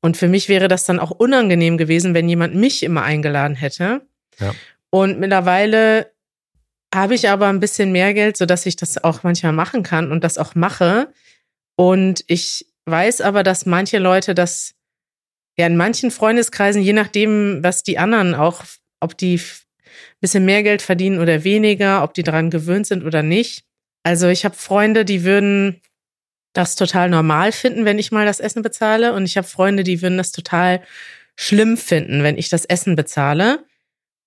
und 0.00 0.16
für 0.16 0.28
mich 0.28 0.48
wäre 0.48 0.68
das 0.68 0.84
dann 0.84 0.98
auch 0.98 1.10
unangenehm 1.10 1.78
gewesen, 1.78 2.14
wenn 2.14 2.28
jemand 2.28 2.54
mich 2.54 2.82
immer 2.82 3.02
eingeladen 3.02 3.56
hätte. 3.56 4.02
Ja. 4.38 4.54
Und 4.90 5.20
mittlerweile 5.20 6.10
habe 6.94 7.14
ich 7.14 7.28
aber 7.28 7.48
ein 7.48 7.60
bisschen 7.60 7.92
mehr 7.92 8.14
Geld, 8.14 8.36
sodass 8.36 8.66
ich 8.66 8.76
das 8.76 9.02
auch 9.02 9.22
manchmal 9.22 9.52
machen 9.52 9.82
kann 9.82 10.10
und 10.10 10.24
das 10.24 10.38
auch 10.38 10.54
mache. 10.54 11.12
Und 11.76 12.24
ich 12.26 12.66
weiß 12.86 13.20
aber, 13.20 13.42
dass 13.42 13.66
manche 13.66 13.98
Leute 13.98 14.34
das 14.34 14.74
ja 15.56 15.66
in 15.66 15.76
manchen 15.76 16.10
Freundeskreisen, 16.10 16.82
je 16.82 16.92
nachdem, 16.92 17.62
was 17.62 17.82
die 17.82 17.98
anderen 17.98 18.34
auch, 18.34 18.64
ob 18.98 19.16
die 19.16 19.36
ein 19.36 20.20
bisschen 20.20 20.44
mehr 20.44 20.62
Geld 20.62 20.82
verdienen 20.82 21.20
oder 21.20 21.44
weniger, 21.44 22.02
ob 22.02 22.14
die 22.14 22.22
daran 22.22 22.50
gewöhnt 22.50 22.86
sind 22.86 23.04
oder 23.04 23.22
nicht, 23.22 23.64
also 24.02 24.28
ich 24.28 24.44
habe 24.44 24.56
Freunde, 24.56 25.04
die 25.04 25.24
würden 25.24 25.80
das 26.52 26.74
total 26.74 27.08
normal 27.08 27.52
finden, 27.52 27.84
wenn 27.84 27.98
ich 27.98 28.12
mal 28.12 28.26
das 28.26 28.40
Essen 28.40 28.62
bezahle. 28.62 29.12
Und 29.12 29.24
ich 29.24 29.36
habe 29.36 29.46
Freunde, 29.46 29.84
die 29.84 30.02
würden 30.02 30.18
das 30.18 30.32
total 30.32 30.82
schlimm 31.36 31.76
finden, 31.76 32.22
wenn 32.22 32.38
ich 32.38 32.48
das 32.48 32.64
Essen 32.64 32.96
bezahle. 32.96 33.64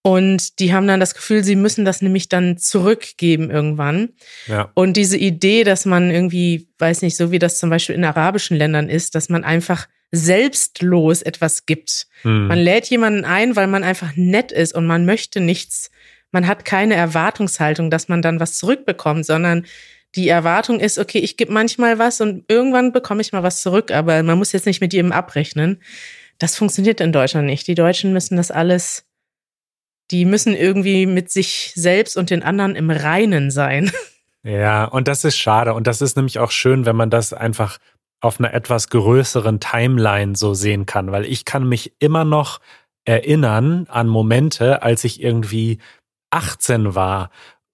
Und 0.05 0.59
die 0.59 0.73
haben 0.73 0.87
dann 0.87 0.99
das 0.99 1.15
Gefühl, 1.15 1.43
sie 1.43 1.55
müssen 1.55 1.85
das 1.85 2.01
nämlich 2.01 2.27
dann 2.27 2.57
zurückgeben 2.57 3.49
irgendwann. 3.49 4.09
Ja. 4.47 4.69
Und 4.73 4.97
diese 4.97 5.17
Idee, 5.17 5.63
dass 5.63 5.85
man 5.85 6.11
irgendwie, 6.11 6.67
weiß 6.77 7.03
nicht, 7.03 7.15
so 7.15 7.31
wie 7.31 7.39
das 7.39 7.57
zum 7.57 7.69
Beispiel 7.69 7.95
in 7.95 8.03
arabischen 8.03 8.57
Ländern 8.57 8.89
ist, 8.89 9.15
dass 9.15 9.29
man 9.29 9.45
einfach 9.45 9.87
selbstlos 10.11 11.21
etwas 11.21 11.65
gibt. 11.65 12.07
Hm. 12.23 12.47
Man 12.47 12.59
lädt 12.59 12.89
jemanden 12.89 13.23
ein, 13.23 13.55
weil 13.55 13.67
man 13.67 13.83
einfach 13.83 14.11
nett 14.15 14.51
ist 14.51 14.75
und 14.75 14.85
man 14.85 15.05
möchte 15.05 15.39
nichts 15.39 15.89
man 16.33 16.47
hat 16.47 16.65
keine 16.65 16.95
Erwartungshaltung, 16.95 17.89
dass 17.89 18.09
man 18.09 18.21
dann 18.21 18.39
was 18.39 18.57
zurückbekommt, 18.57 19.25
sondern 19.25 19.65
die 20.15 20.27
Erwartung 20.27 20.79
ist, 20.79 20.99
okay, 20.99 21.19
ich 21.19 21.37
gebe 21.37 21.51
manchmal 21.51 21.97
was 21.97 22.21
und 22.21 22.43
irgendwann 22.47 22.91
bekomme 22.91 23.21
ich 23.21 23.31
mal 23.31 23.43
was 23.43 23.61
zurück, 23.61 23.91
aber 23.91 24.21
man 24.23 24.37
muss 24.37 24.51
jetzt 24.51 24.65
nicht 24.65 24.81
mit 24.81 24.93
jedem 24.93 25.11
abrechnen. 25.11 25.81
Das 26.37 26.55
funktioniert 26.55 27.01
in 27.01 27.11
Deutschland 27.11 27.47
nicht. 27.47 27.67
Die 27.67 27.75
Deutschen 27.75 28.13
müssen 28.13 28.35
das 28.35 28.51
alles, 28.51 29.05
die 30.11 30.25
müssen 30.25 30.55
irgendwie 30.55 31.05
mit 31.05 31.31
sich 31.31 31.71
selbst 31.75 32.17
und 32.17 32.29
den 32.29 32.43
anderen 32.43 32.75
im 32.75 32.89
Reinen 32.89 33.51
sein. 33.51 33.91
Ja, 34.45 34.83
und 34.83 35.07
das 35.07 35.23
ist 35.23 35.37
schade. 35.37 35.73
Und 35.73 35.87
das 35.87 36.01
ist 36.01 36.17
nämlich 36.17 36.37
auch 36.39 36.51
schön, 36.51 36.85
wenn 36.85 36.97
man 36.97 37.09
das 37.09 37.31
einfach 37.31 37.77
auf 38.19 38.39
einer 38.41 38.53
etwas 38.53 38.89
größeren 38.89 39.61
Timeline 39.61 40.35
so 40.35 40.53
sehen 40.53 40.85
kann, 40.85 41.13
weil 41.13 41.23
ich 41.23 41.45
kann 41.45 41.65
mich 41.65 41.93
immer 41.99 42.25
noch 42.25 42.59
erinnern 43.05 43.87
an 43.89 44.07
Momente, 44.07 44.83
als 44.83 45.05
ich 45.05 45.23
irgendwie 45.23 45.79
18 46.33 46.95
war, 46.95 47.29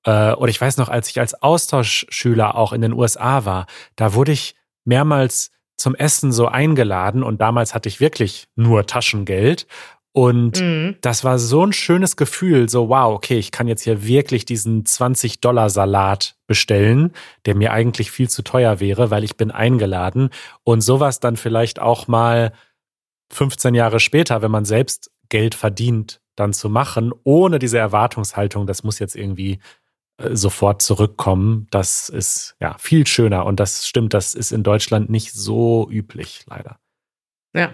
äh, 0.05 0.33
oder 0.33 0.49
ich 0.49 0.59
weiß 0.59 0.77
noch, 0.77 0.89
als 0.89 1.09
ich 1.09 1.19
als 1.19 1.41
Austauschschüler 1.41 2.55
auch 2.55 2.73
in 2.73 2.81
den 2.81 2.93
USA 2.93 3.45
war, 3.45 3.67
da 3.95 4.13
wurde 4.13 4.31
ich 4.31 4.55
mehrmals 4.85 5.51
zum 5.77 5.95
Essen 5.95 6.31
so 6.31 6.47
eingeladen 6.47 7.23
und 7.23 7.39
damals 7.41 7.73
hatte 7.73 7.89
ich 7.89 7.99
wirklich 7.99 8.47
nur 8.55 8.85
Taschengeld. 8.85 9.65
Und 10.11 10.59
mhm. 10.59 10.97
das 11.01 11.23
war 11.23 11.37
so 11.37 11.65
ein 11.65 11.71
schönes 11.71 12.17
Gefühl, 12.17 12.67
so 12.67 12.89
wow, 12.89 13.13
okay, 13.13 13.37
ich 13.37 13.51
kann 13.51 13.67
jetzt 13.67 13.83
hier 13.83 14.03
wirklich 14.03 14.43
diesen 14.43 14.83
20-Dollar-Salat 14.83 16.35
bestellen, 16.47 17.13
der 17.45 17.55
mir 17.55 17.71
eigentlich 17.71 18.11
viel 18.11 18.29
zu 18.29 18.41
teuer 18.41 18.79
wäre, 18.79 19.11
weil 19.11 19.23
ich 19.23 19.37
bin 19.37 19.51
eingeladen. 19.51 20.31
Und 20.63 20.81
sowas 20.81 21.19
dann 21.19 21.37
vielleicht 21.37 21.79
auch 21.79 22.07
mal 22.07 22.51
15 23.31 23.75
Jahre 23.75 23.99
später, 23.99 24.41
wenn 24.41 24.51
man 24.51 24.65
selbst 24.65 25.11
Geld 25.29 25.53
verdient, 25.55 26.19
dann 26.39 26.53
zu 26.53 26.69
machen, 26.69 27.11
ohne 27.23 27.59
diese 27.59 27.77
Erwartungshaltung, 27.77 28.67
das 28.67 28.83
muss 28.83 28.99
jetzt 28.99 29.15
irgendwie 29.15 29.59
äh, 30.17 30.35
sofort 30.35 30.81
zurückkommen, 30.81 31.67
das 31.71 32.09
ist 32.09 32.55
ja 32.59 32.77
viel 32.77 33.07
schöner. 33.07 33.45
Und 33.45 33.59
das 33.59 33.87
stimmt, 33.87 34.13
das 34.13 34.35
ist 34.35 34.51
in 34.51 34.63
Deutschland 34.63 35.09
nicht 35.09 35.33
so 35.33 35.89
üblich, 35.89 36.43
leider. 36.47 36.79
Ja. 37.53 37.73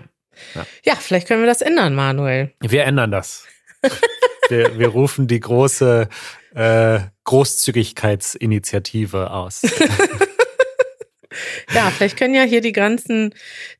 Ja, 0.54 0.65
ja 0.84 0.95
vielleicht 0.95 1.28
können 1.28 1.41
wir 1.41 1.47
das 1.47 1.62
ändern, 1.62 1.95
Manuel. 1.95 2.54
Wir 2.62 2.86
ändern 2.86 3.12
das. 3.12 3.45
wir, 4.49 4.78
wir 4.78 4.89
rufen 4.89 5.28
die 5.28 5.39
große 5.39 6.10
äh, 6.54 6.99
Großzügigkeitsinitiative 7.23 9.32
aus. 9.32 9.62
ja, 11.73 11.89
vielleicht 11.91 12.17
können 12.17 12.36
ja 12.36 12.43
hier 12.43 12.62
die 12.62 12.71
ganzen, 12.71 13.34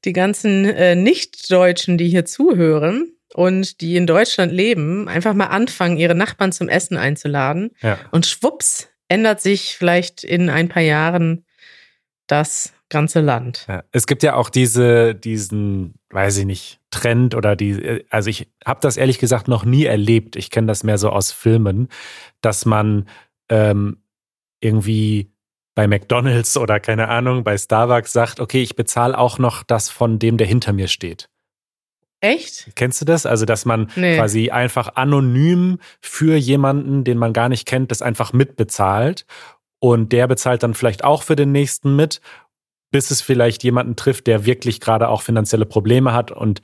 die 0.06 0.13
ganzen 0.13 0.65
äh, 0.65 0.95
Nicht-Deutschen, 0.95 1.98
die 1.98 2.10
hier 2.10 2.26
zuhören, 2.26 3.14
und 3.36 3.82
die 3.82 3.98
in 3.98 4.08
Deutschland 4.08 4.54
leben, 4.54 5.10
einfach 5.10 5.34
mal 5.34 5.48
anfangen, 5.48 5.98
ihre 5.98 6.15
Nachbarn 6.15 6.54
zum 6.54 6.69
Essen 6.69 6.95
einzuladen. 6.95 7.71
Ja. 7.82 8.00
Und 8.12 8.26
schwupps 8.26 8.88
ändert 9.10 9.41
sich 9.41 9.76
vielleicht 9.76 10.24
in 10.24 10.50
ein 10.50 10.69
paar 10.69 10.82
Jahren 10.82 11.45
das 12.28 12.71
ganze 12.88 13.19
Land. 13.19 13.65
Ja. 13.67 13.84
Es 13.91 14.08
gibt 14.08 14.24
ja 14.24 14.36
auch 14.36 14.50
diese, 14.50 15.15
diesen, 15.15 15.95
weiß 16.12 16.38
ich 16.38 16.45
nicht, 16.45 16.80
Trend 16.91 17.36
oder 17.36 17.58
die, 17.58 18.06
also 18.10 18.30
ich 18.30 18.48
habe 18.63 18.80
das 18.82 18.95
ehrlich 18.95 19.19
gesagt 19.19 19.50
noch 19.50 19.65
nie 19.65 19.84
erlebt. 19.84 20.38
Ich 20.38 20.50
kenne 20.50 20.67
das 20.67 20.86
mehr 20.86 20.98
so 20.98 21.10
aus 21.10 21.34
Filmen, 21.34 21.89
dass 22.39 22.65
man 22.65 23.10
ähm, 23.50 23.98
irgendwie 24.62 25.30
bei 25.76 25.88
McDonald's 25.88 26.56
oder 26.56 26.80
keine 26.80 27.10
Ahnung, 27.10 27.43
bei 27.43 27.58
Starbucks 27.58 28.13
sagt, 28.13 28.39
okay, 28.39 28.62
ich 28.62 28.78
bezahle 28.78 29.17
auch 29.17 29.39
noch 29.39 29.63
das 29.63 29.89
von 29.89 30.19
dem, 30.19 30.38
der 30.38 30.48
hinter 30.48 30.71
mir 30.71 30.88
steht. 30.88 31.28
Echt? 32.25 32.71
Kennst 32.75 33.01
du 33.01 33.05
das? 33.05 33.25
Also, 33.25 33.45
dass 33.45 33.65
man 33.65 33.91
nee. 33.95 34.17
quasi 34.17 34.49
einfach 34.49 34.95
anonym 34.95 35.79
für 36.01 36.35
jemanden, 36.35 37.03
den 37.03 37.17
man 37.17 37.33
gar 37.33 37.49
nicht 37.49 37.67
kennt, 37.67 37.91
das 37.91 38.01
einfach 38.01 38.33
mitbezahlt. 38.33 39.25
Und 39.79 40.11
der 40.11 40.27
bezahlt 40.27 40.63
dann 40.63 40.73
vielleicht 40.73 41.03
auch 41.03 41.23
für 41.23 41.35
den 41.35 41.51
nächsten 41.51 41.95
mit, 41.95 42.21
bis 42.91 43.11
es 43.11 43.21
vielleicht 43.21 43.63
jemanden 43.63 43.95
trifft, 43.95 44.25
der 44.25 44.45
wirklich 44.45 44.79
gerade 44.79 45.09
auch 45.09 45.21
finanzielle 45.21 45.65
Probleme 45.65 46.13
hat. 46.13 46.31
Und 46.31 46.61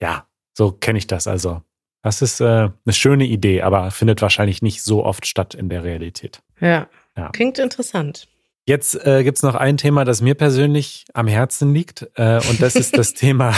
ja, 0.00 0.26
so 0.56 0.70
kenne 0.72 0.98
ich 0.98 1.06
das. 1.06 1.26
Also, 1.26 1.62
das 2.02 2.22
ist 2.22 2.40
äh, 2.40 2.44
eine 2.44 2.92
schöne 2.92 3.24
Idee, 3.24 3.62
aber 3.62 3.90
findet 3.90 4.22
wahrscheinlich 4.22 4.62
nicht 4.62 4.82
so 4.82 5.04
oft 5.04 5.26
statt 5.26 5.54
in 5.54 5.68
der 5.68 5.84
Realität. 5.84 6.40
Ja. 6.60 6.88
ja. 7.16 7.30
Klingt 7.30 7.58
interessant. 7.58 8.28
Jetzt 8.66 8.94
äh, 9.06 9.24
gibt 9.24 9.38
es 9.38 9.42
noch 9.42 9.54
ein 9.56 9.76
Thema, 9.76 10.04
das 10.04 10.22
mir 10.22 10.34
persönlich 10.34 11.04
am 11.12 11.26
Herzen 11.26 11.74
liegt. 11.74 12.08
Äh, 12.14 12.40
und 12.48 12.62
das 12.62 12.76
ist 12.76 12.96
das 12.96 13.14
Thema 13.14 13.54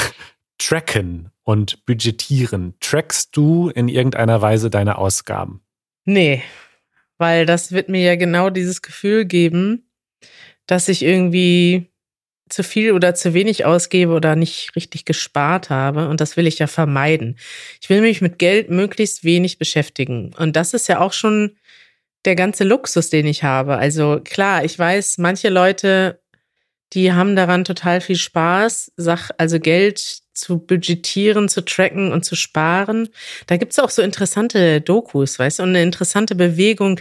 Tracken 0.62 1.30
und 1.42 1.84
Budgetieren. 1.86 2.74
Trackst 2.78 3.36
du 3.36 3.68
in 3.70 3.88
irgendeiner 3.88 4.40
Weise 4.42 4.70
deine 4.70 4.96
Ausgaben? 4.96 5.60
Nee, 6.04 6.42
weil 7.18 7.46
das 7.46 7.72
wird 7.72 7.88
mir 7.88 8.02
ja 8.02 8.16
genau 8.16 8.48
dieses 8.48 8.80
Gefühl 8.80 9.24
geben, 9.24 9.90
dass 10.66 10.88
ich 10.88 11.02
irgendwie 11.02 11.90
zu 12.48 12.62
viel 12.62 12.92
oder 12.92 13.14
zu 13.14 13.34
wenig 13.34 13.64
ausgebe 13.64 14.12
oder 14.12 14.36
nicht 14.36 14.76
richtig 14.76 15.04
gespart 15.04 15.68
habe. 15.68 16.08
Und 16.08 16.20
das 16.20 16.36
will 16.36 16.46
ich 16.46 16.60
ja 16.60 16.68
vermeiden. 16.68 17.38
Ich 17.80 17.88
will 17.88 18.00
mich 18.00 18.20
mit 18.20 18.38
Geld 18.38 18.70
möglichst 18.70 19.24
wenig 19.24 19.58
beschäftigen. 19.58 20.32
Und 20.38 20.54
das 20.54 20.74
ist 20.74 20.86
ja 20.86 21.00
auch 21.00 21.12
schon 21.12 21.56
der 22.24 22.36
ganze 22.36 22.62
Luxus, 22.62 23.10
den 23.10 23.26
ich 23.26 23.42
habe. 23.42 23.78
Also 23.78 24.20
klar, 24.22 24.64
ich 24.64 24.78
weiß, 24.78 25.18
manche 25.18 25.48
Leute, 25.48 26.20
die 26.92 27.12
haben 27.12 27.34
daran 27.34 27.64
total 27.64 28.00
viel 28.00 28.16
Spaß, 28.16 28.92
also 29.38 29.58
Geld 29.58 30.21
zu 30.34 30.58
budgetieren, 30.58 31.48
zu 31.48 31.64
tracken 31.64 32.12
und 32.12 32.24
zu 32.24 32.36
sparen. 32.36 33.08
Da 33.46 33.56
gibt's 33.56 33.78
auch 33.78 33.90
so 33.90 34.02
interessante 34.02 34.80
Dokus, 34.80 35.38
weißt 35.38 35.58
du, 35.58 35.62
und 35.64 35.70
eine 35.70 35.82
interessante 35.82 36.34
Bewegung. 36.34 37.00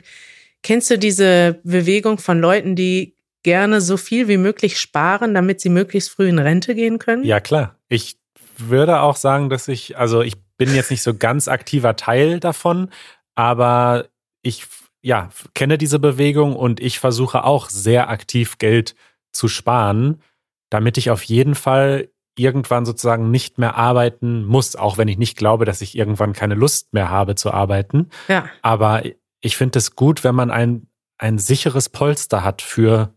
Kennst 0.64 0.90
du 0.92 0.98
diese 0.98 1.60
Bewegung 1.64 2.18
von 2.18 2.40
Leuten, 2.40 2.76
die 2.76 3.16
gerne 3.44 3.82
so 3.82 3.98
viel 3.98 4.28
wie 4.28 4.38
möglich 4.38 4.80
sparen, 4.80 5.34
damit 5.34 5.62
sie 5.62 5.70
möglichst 5.70 6.12
früh 6.12 6.30
in 6.30 6.40
Rente 6.40 6.76
gehen 6.76 7.00
können? 7.00 7.24
Ja, 7.24 7.40
klar. 7.40 7.80
Ich 7.88 8.18
würde 8.58 9.02
auch 9.02 9.16
sagen, 9.16 9.50
dass 9.50 9.68
ich, 9.68 9.98
also 9.98 10.22
ich 10.22 10.36
bin 10.58 10.76
jetzt 10.76 10.92
nicht 10.92 11.02
so 11.02 11.16
ganz 11.16 11.48
aktiver 11.48 11.96
Teil 11.96 12.40
davon, 12.40 12.90
aber 13.34 14.08
ich 14.44 14.68
ja, 15.02 15.30
kenne 15.56 15.78
diese 15.78 15.98
Bewegung 15.98 16.56
und 16.56 16.80
ich 16.80 17.00
versuche 17.00 17.44
auch 17.44 17.70
sehr 17.70 18.10
aktiv 18.10 18.60
Geld 18.60 18.96
zu 19.32 19.48
sparen, 19.48 20.22
damit 20.70 20.98
ich 20.98 21.10
auf 21.10 21.24
jeden 21.24 21.56
Fall 21.56 22.10
irgendwann 22.38 22.86
sozusagen 22.86 23.32
nicht 23.32 23.58
mehr 23.58 23.76
arbeiten 23.76 24.46
muss, 24.46 24.76
auch 24.76 24.98
wenn 24.98 25.08
ich 25.08 25.18
nicht 25.18 25.38
glaube, 25.38 25.66
dass 25.66 25.82
ich 25.82 25.98
irgendwann 25.98 26.34
keine 26.34 26.56
Lust 26.56 26.94
mehr 26.94 27.10
habe 27.10 27.36
zu 27.36 27.52
arbeiten. 27.52 28.10
Ja. 28.28 28.50
Aber 28.62 29.04
ich 29.42 29.58
finde 29.58 29.80
es 29.80 29.96
gut, 29.96 30.24
wenn 30.24 30.36
man 30.36 30.52
ein, 30.52 30.88
ein 31.18 31.38
sicheres 31.38 31.90
Polster 31.90 32.44
hat 32.44 32.62
für 32.62 33.14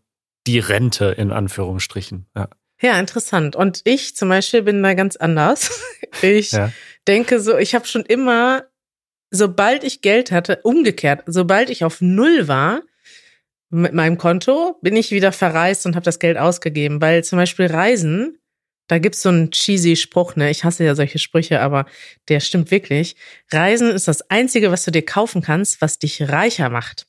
die 0.47 0.59
Rente 0.59 1.05
in 1.05 1.31
Anführungsstrichen. 1.31 2.27
Ja. 2.35 2.49
Ja, 2.81 2.99
interessant. 2.99 3.55
Und 3.55 3.81
ich 3.85 4.15
zum 4.15 4.29
Beispiel 4.29 4.63
bin 4.63 4.83
da 4.83 4.93
ganz 4.93 5.15
anders. 5.15 5.81
Ich 6.21 6.51
ja. 6.51 6.71
denke 7.09 7.41
so, 7.41 7.57
ich 7.57 7.75
habe 7.75 7.87
schon 7.87 8.03
immer, 8.03 8.63
sobald 9.31 9.83
ich 9.83 10.01
Geld 10.01 10.31
hatte, 10.31 10.59
umgekehrt, 10.63 11.23
sobald 11.25 11.69
ich 11.69 11.83
auf 11.83 11.99
Null 11.99 12.47
war 12.47 12.83
mit 13.69 13.93
meinem 13.93 14.17
Konto, 14.17 14.77
bin 14.81 14.95
ich 14.95 15.11
wieder 15.11 15.33
verreist 15.33 15.85
und 15.85 15.95
habe 15.95 16.05
das 16.05 16.19
Geld 16.19 16.37
ausgegeben. 16.37 17.01
Weil 17.01 17.25
zum 17.25 17.37
Beispiel 17.37 17.65
Reisen, 17.65 18.37
da 18.87 18.99
gibt's 18.99 19.21
so 19.21 19.29
einen 19.29 19.51
cheesy 19.51 19.95
Spruch, 19.95 20.35
ne? 20.35 20.49
Ich 20.49 20.63
hasse 20.63 20.83
ja 20.83 20.95
solche 20.95 21.19
Sprüche, 21.19 21.61
aber 21.61 21.85
der 22.29 22.39
stimmt 22.39 22.71
wirklich. 22.71 23.15
Reisen 23.51 23.91
ist 23.91 24.07
das 24.07 24.29
Einzige, 24.29 24.71
was 24.71 24.85
du 24.85 24.91
dir 24.91 25.03
kaufen 25.03 25.41
kannst, 25.41 25.81
was 25.81 25.99
dich 25.99 26.29
reicher 26.29 26.69
macht. 26.69 27.07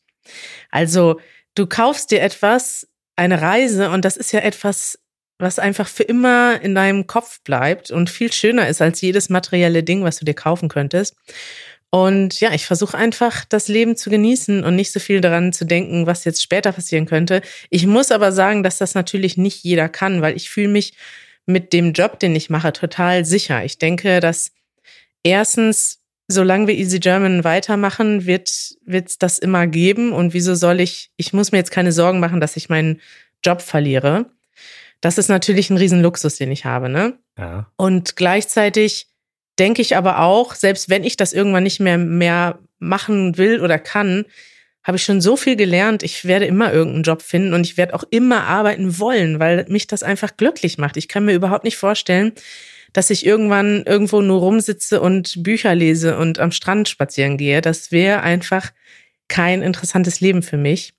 Also, 0.70 1.20
du 1.54 1.66
kaufst 1.66 2.10
dir 2.10 2.22
etwas, 2.22 2.88
eine 3.16 3.40
Reise, 3.40 3.90
und 3.90 4.04
das 4.04 4.16
ist 4.16 4.32
ja 4.32 4.40
etwas, 4.40 4.98
was 5.38 5.58
einfach 5.58 5.88
für 5.88 6.02
immer 6.02 6.60
in 6.62 6.74
deinem 6.74 7.06
Kopf 7.06 7.40
bleibt 7.42 7.90
und 7.90 8.08
viel 8.08 8.32
schöner 8.32 8.68
ist 8.68 8.80
als 8.80 9.00
jedes 9.00 9.28
materielle 9.28 9.82
Ding, 9.82 10.02
was 10.02 10.18
du 10.18 10.24
dir 10.24 10.34
kaufen 10.34 10.68
könntest. 10.68 11.14
Und 11.90 12.40
ja, 12.40 12.52
ich 12.52 12.66
versuche 12.66 12.96
einfach, 12.96 13.44
das 13.44 13.68
Leben 13.68 13.96
zu 13.96 14.10
genießen 14.10 14.64
und 14.64 14.76
nicht 14.76 14.92
so 14.92 15.00
viel 15.00 15.20
daran 15.20 15.52
zu 15.52 15.64
denken, 15.64 16.06
was 16.06 16.24
jetzt 16.24 16.42
später 16.42 16.72
passieren 16.72 17.06
könnte. 17.06 17.42
Ich 17.70 17.86
muss 17.86 18.10
aber 18.10 18.32
sagen, 18.32 18.62
dass 18.62 18.78
das 18.78 18.94
natürlich 18.94 19.36
nicht 19.36 19.62
jeder 19.62 19.88
kann, 19.88 20.20
weil 20.20 20.36
ich 20.36 20.50
fühle 20.50 20.68
mich 20.68 20.94
mit 21.46 21.72
dem 21.72 21.92
Job, 21.92 22.18
den 22.18 22.34
ich 22.34 22.50
mache, 22.50 22.72
total 22.72 23.24
sicher. 23.24 23.64
Ich 23.64 23.78
denke, 23.78 24.20
dass 24.20 24.52
erstens, 25.22 26.00
solange 26.28 26.66
wir 26.66 26.74
Easy 26.74 26.98
German 26.98 27.44
weitermachen, 27.44 28.26
wird 28.26 28.48
es 28.48 29.18
das 29.18 29.38
immer 29.38 29.66
geben. 29.66 30.12
Und 30.12 30.34
wieso 30.34 30.54
soll 30.54 30.80
ich, 30.80 31.10
ich 31.16 31.32
muss 31.32 31.52
mir 31.52 31.58
jetzt 31.58 31.70
keine 31.70 31.92
Sorgen 31.92 32.20
machen, 32.20 32.40
dass 32.40 32.56
ich 32.56 32.68
meinen 32.68 33.00
Job 33.44 33.62
verliere. 33.62 34.26
Das 35.00 35.18
ist 35.18 35.28
natürlich 35.28 35.70
ein 35.70 35.76
Riesenluxus, 35.76 36.36
den 36.36 36.50
ich 36.50 36.64
habe, 36.64 36.88
ne? 36.88 37.18
Ja. 37.38 37.70
Und 37.76 38.16
gleichzeitig 38.16 39.08
denke 39.58 39.82
ich 39.82 39.96
aber 39.96 40.20
auch, 40.20 40.54
selbst 40.54 40.88
wenn 40.88 41.04
ich 41.04 41.16
das 41.16 41.32
irgendwann 41.32 41.62
nicht 41.62 41.80
mehr, 41.80 41.98
mehr 41.98 42.58
machen 42.78 43.38
will 43.38 43.60
oder 43.60 43.78
kann, 43.78 44.24
habe 44.86 44.98
ich 44.98 45.04
schon 45.04 45.20
so 45.20 45.36
viel 45.36 45.56
gelernt. 45.56 46.04
Ich 46.04 46.26
werde 46.26 46.46
immer 46.46 46.72
irgendeinen 46.72 47.02
Job 47.02 47.20
finden 47.20 47.54
und 47.54 47.66
ich 47.66 47.76
werde 47.76 47.92
auch 47.92 48.04
immer 48.10 48.44
arbeiten 48.44 49.00
wollen, 49.00 49.40
weil 49.40 49.66
mich 49.68 49.88
das 49.88 50.04
einfach 50.04 50.36
glücklich 50.36 50.78
macht. 50.78 50.96
Ich 50.96 51.08
kann 51.08 51.24
mir 51.24 51.34
überhaupt 51.34 51.64
nicht 51.64 51.76
vorstellen, 51.76 52.32
dass 52.92 53.10
ich 53.10 53.26
irgendwann 53.26 53.82
irgendwo 53.84 54.22
nur 54.22 54.38
rumsitze 54.38 55.00
und 55.00 55.42
Bücher 55.42 55.74
lese 55.74 56.16
und 56.16 56.38
am 56.38 56.52
Strand 56.52 56.88
spazieren 56.88 57.36
gehe. 57.36 57.60
Das 57.60 57.90
wäre 57.90 58.22
einfach 58.22 58.72
kein 59.26 59.60
interessantes 59.60 60.20
Leben 60.20 60.42
für 60.42 60.56
mich. 60.56 60.94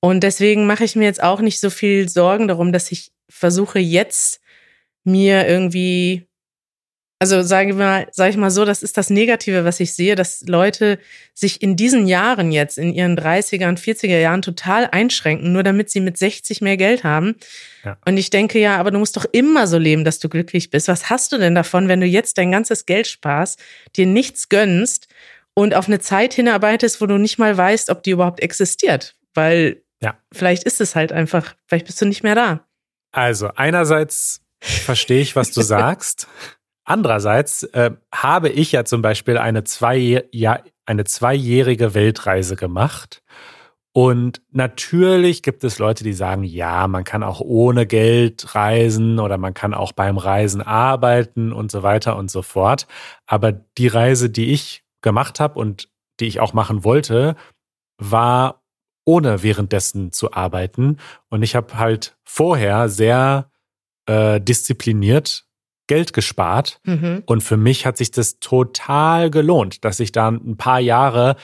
Und 0.00 0.24
deswegen 0.24 0.66
mache 0.66 0.82
ich 0.82 0.96
mir 0.96 1.04
jetzt 1.04 1.22
auch 1.22 1.40
nicht 1.40 1.60
so 1.60 1.70
viel 1.70 2.08
Sorgen 2.08 2.48
darum, 2.48 2.72
dass 2.72 2.90
ich 2.90 3.12
versuche 3.28 3.78
jetzt 3.78 4.40
mir 5.04 5.46
irgendwie 5.46 6.26
also 7.24 7.40
sage 7.40 7.70
ich 7.70 7.74
mal, 7.74 8.06
sage 8.12 8.32
ich 8.32 8.36
mal 8.36 8.50
so, 8.50 8.66
das 8.66 8.82
ist 8.82 8.98
das 8.98 9.08
Negative, 9.08 9.64
was 9.64 9.80
ich 9.80 9.94
sehe, 9.94 10.14
dass 10.14 10.42
Leute 10.46 10.98
sich 11.32 11.62
in 11.62 11.74
diesen 11.74 12.06
Jahren 12.06 12.52
jetzt, 12.52 12.76
in 12.76 12.92
ihren 12.92 13.18
30er 13.18 13.66
und 13.66 13.80
40er 13.80 14.18
Jahren 14.18 14.42
total 14.42 14.90
einschränken, 14.92 15.50
nur 15.50 15.62
damit 15.62 15.88
sie 15.88 16.00
mit 16.00 16.18
60 16.18 16.60
mehr 16.60 16.76
Geld 16.76 17.02
haben. 17.02 17.36
Ja. 17.82 17.96
Und 18.04 18.18
ich 18.18 18.28
denke, 18.28 18.58
ja, 18.58 18.76
aber 18.76 18.90
du 18.90 18.98
musst 18.98 19.16
doch 19.16 19.24
immer 19.32 19.66
so 19.66 19.78
leben, 19.78 20.04
dass 20.04 20.18
du 20.18 20.28
glücklich 20.28 20.68
bist. 20.68 20.86
Was 20.86 21.08
hast 21.08 21.32
du 21.32 21.38
denn 21.38 21.54
davon, 21.54 21.88
wenn 21.88 22.00
du 22.02 22.06
jetzt 22.06 22.36
dein 22.36 22.52
ganzes 22.52 22.84
Geld 22.84 23.06
sparst, 23.06 23.58
dir 23.96 24.04
nichts 24.04 24.50
gönnst 24.50 25.08
und 25.54 25.74
auf 25.74 25.86
eine 25.86 26.00
Zeit 26.00 26.34
hinarbeitest, 26.34 27.00
wo 27.00 27.06
du 27.06 27.16
nicht 27.16 27.38
mal 27.38 27.56
weißt, 27.56 27.88
ob 27.88 28.02
die 28.02 28.10
überhaupt 28.10 28.40
existiert? 28.40 29.16
Weil 29.32 29.80
ja. 30.02 30.18
vielleicht 30.30 30.64
ist 30.64 30.82
es 30.82 30.94
halt 30.94 31.10
einfach, 31.10 31.54
vielleicht 31.68 31.86
bist 31.86 32.02
du 32.02 32.04
nicht 32.04 32.22
mehr 32.22 32.34
da. 32.34 32.66
Also 33.12 33.48
einerseits 33.56 34.42
verstehe 34.60 35.22
ich, 35.22 35.36
was 35.36 35.52
du 35.52 35.62
sagst. 35.62 36.28
Andererseits 36.84 37.62
äh, 37.62 37.92
habe 38.12 38.50
ich 38.50 38.72
ja 38.72 38.84
zum 38.84 39.00
Beispiel 39.02 39.38
eine, 39.38 39.64
zwei, 39.64 40.24
ja, 40.32 40.60
eine 40.86 41.04
zweijährige 41.04 41.94
Weltreise 41.94 42.56
gemacht. 42.56 43.22
Und 43.96 44.42
natürlich 44.50 45.42
gibt 45.42 45.62
es 45.62 45.78
Leute, 45.78 46.02
die 46.02 46.12
sagen, 46.12 46.42
ja, 46.42 46.88
man 46.88 47.04
kann 47.04 47.22
auch 47.22 47.40
ohne 47.40 47.86
Geld 47.86 48.54
reisen 48.54 49.20
oder 49.20 49.38
man 49.38 49.54
kann 49.54 49.72
auch 49.72 49.92
beim 49.92 50.18
Reisen 50.18 50.60
arbeiten 50.60 51.52
und 51.52 51.70
so 51.70 51.84
weiter 51.84 52.16
und 52.16 52.30
so 52.30 52.42
fort. 52.42 52.88
Aber 53.26 53.52
die 53.52 53.86
Reise, 53.86 54.30
die 54.30 54.52
ich 54.52 54.82
gemacht 55.00 55.38
habe 55.38 55.60
und 55.60 55.88
die 56.20 56.26
ich 56.26 56.40
auch 56.40 56.52
machen 56.54 56.82
wollte, 56.82 57.36
war 57.98 58.64
ohne 59.04 59.42
währenddessen 59.42 60.10
zu 60.10 60.32
arbeiten. 60.32 60.98
Und 61.28 61.42
ich 61.42 61.54
habe 61.54 61.78
halt 61.78 62.16
vorher 62.24 62.88
sehr 62.88 63.50
äh, 64.06 64.40
diszipliniert 64.40 65.46
Geld 65.86 66.12
gespart. 66.12 66.80
Mhm. 66.84 67.22
Und 67.26 67.42
für 67.42 67.56
mich 67.56 67.86
hat 67.86 67.96
sich 67.96 68.10
das 68.10 68.38
total 68.40 69.30
gelohnt, 69.30 69.84
dass 69.84 70.00
ich 70.00 70.12
da 70.12 70.28
ein 70.28 70.56
paar 70.56 70.80
Jahre, 70.80 71.36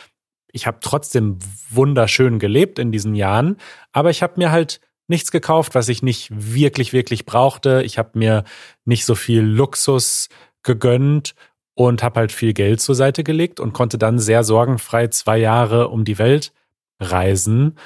ich 0.52 0.66
habe 0.66 0.78
trotzdem 0.80 1.38
wunderschön 1.70 2.38
gelebt 2.38 2.78
in 2.78 2.92
diesen 2.92 3.14
Jahren, 3.14 3.56
aber 3.92 4.10
ich 4.10 4.22
habe 4.22 4.34
mir 4.36 4.50
halt 4.50 4.80
nichts 5.08 5.30
gekauft, 5.32 5.74
was 5.74 5.88
ich 5.88 6.02
nicht 6.02 6.28
wirklich, 6.30 6.92
wirklich 6.92 7.26
brauchte. 7.26 7.82
Ich 7.84 7.98
habe 7.98 8.18
mir 8.18 8.44
nicht 8.84 9.04
so 9.04 9.14
viel 9.14 9.42
Luxus 9.42 10.28
gegönnt 10.62 11.34
und 11.74 12.02
habe 12.02 12.20
halt 12.20 12.32
viel 12.32 12.52
Geld 12.52 12.80
zur 12.80 12.94
Seite 12.94 13.24
gelegt 13.24 13.58
und 13.58 13.72
konnte 13.72 13.98
dann 13.98 14.18
sehr 14.18 14.44
sorgenfrei 14.44 15.08
zwei 15.08 15.38
Jahre 15.38 15.88
um 15.88 16.04
die 16.04 16.18
Welt 16.18 16.52
reisen. 17.00 17.76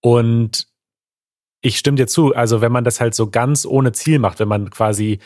Und 0.00 0.66
ich 1.60 1.78
stimme 1.78 1.96
dir 1.96 2.06
zu, 2.06 2.34
also 2.34 2.60
wenn 2.60 2.72
man 2.72 2.84
das 2.84 3.00
halt 3.00 3.14
so 3.14 3.30
ganz 3.30 3.64
ohne 3.64 3.92
Ziel 3.92 4.18
macht, 4.18 4.40
wenn 4.40 4.48
man 4.48 4.70
quasi 4.70 5.18